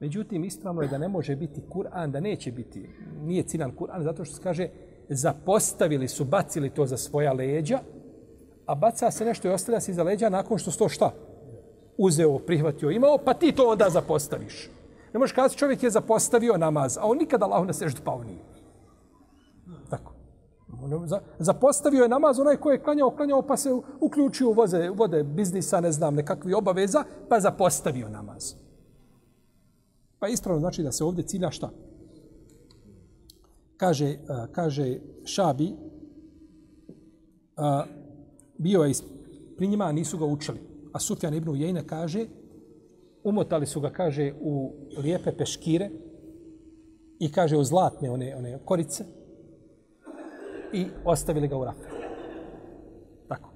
[0.00, 2.88] Međutim, ispravno je da ne može biti Kur'an, da neće biti,
[3.22, 4.68] nije ciljan Kur'an, zato što se kaže
[5.08, 7.78] zapostavili su, bacili to za svoja leđa,
[8.68, 11.10] a baca se nešto i ostavlja se iza leđa nakon što sto šta?
[11.96, 14.70] Uzeo, prihvatio, imao, pa ti to onda zapostaviš.
[15.14, 18.44] Ne možeš kazati čovjek je zapostavio namaz, a on nikada Allahu na seždu pao nije.
[19.90, 20.12] Tako.
[21.38, 25.80] Zapostavio je namaz onaj koji je klanjao, klanjao, pa se uključio u voze, vode biznisa,
[25.80, 28.54] ne znam, nekakvi obaveza, pa zapostavio namaz.
[30.18, 31.70] Pa ispravno znači da se ovdje cilja šta?
[33.76, 34.16] Kaže,
[34.52, 35.76] kaže Šabi,
[37.56, 37.84] a,
[38.58, 38.94] bio je
[39.56, 40.60] pri njima, a nisu ga učili.
[40.92, 42.26] A Sufjan ibn Ujejne kaže,
[43.24, 45.90] umotali su ga, kaže, u lijepe peškire
[47.18, 49.04] i kaže u zlatne one, one korice
[50.72, 51.88] i ostavili ga u rafe.
[53.28, 53.50] Tako.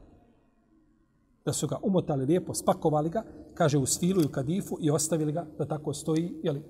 [1.44, 3.22] Da su ga umotali lijepo, spakovali ga,
[3.54, 6.62] kaže u svilu i u kadifu i ostavili ga da tako stoji, jeli,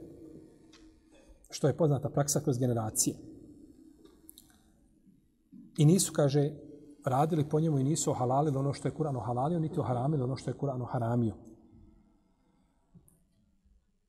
[1.50, 3.16] što je poznata praksa kroz generacije.
[5.78, 6.50] I nisu, kaže,
[7.04, 10.50] radili po njemu i nisu ohalalili ono što je Kur'an ohalalio, niti oharamili ono što
[10.50, 11.34] je Kur'an oharamio.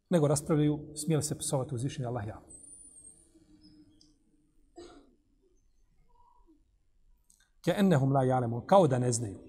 [0.09, 2.41] Nego raspravljaju, smijeli se psovati uzvišenje Allah ja.
[7.63, 9.39] Keennehum la jalemu, kao da ne znaju.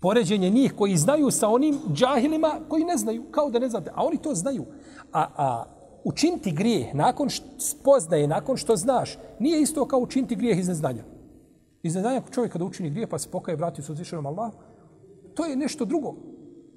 [0.00, 3.90] Poređenje njih koji znaju sa onim džahilima koji ne znaju, kao da ne znate.
[3.94, 4.64] A oni to znaju.
[5.12, 5.64] A, a
[6.04, 11.04] učiniti grijeh nakon što spoznaje, nakon što znaš, nije isto kao učiniti grijeh iz neznanja.
[11.84, 14.58] Iz neznanja čovjek kada učini grije pa se pokaje vrati s uzvišenom Allahu,
[15.34, 16.14] to je nešto drugo.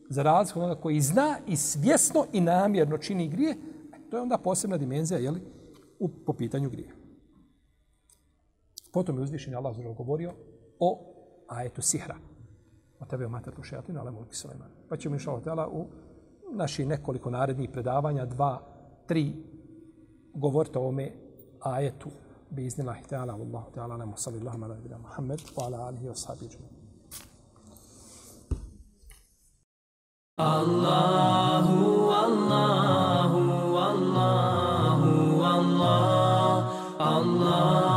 [0.10, 3.56] Za razliku onoga koji zna i svjesno i namjerno čini grije,
[4.10, 5.42] to je onda posebna dimenzija jeli,
[6.00, 6.90] u, po pitanju grije.
[8.92, 10.34] Potom je uzvišen Allah zašto govorio
[10.80, 11.14] o
[11.48, 12.16] ajetu sihra.
[13.00, 14.70] O tebe o matetu šeatinu, ale mulki Suleiman.
[14.90, 15.86] Pa ćemo inša Allah u
[16.52, 18.62] naši nekoliko narednih predavanja, dva,
[19.06, 19.34] tri,
[20.34, 21.12] govoriti o ovome
[21.60, 22.10] ajetu
[22.52, 26.78] بإذن الله تعالى والله تعالى أعلم وصلى الله على نبينا محمد وعلى آله وصحبه أجمعين.
[30.40, 31.68] الله
[32.26, 33.32] الله
[33.92, 35.02] الله
[35.58, 36.60] الله
[37.18, 37.97] الله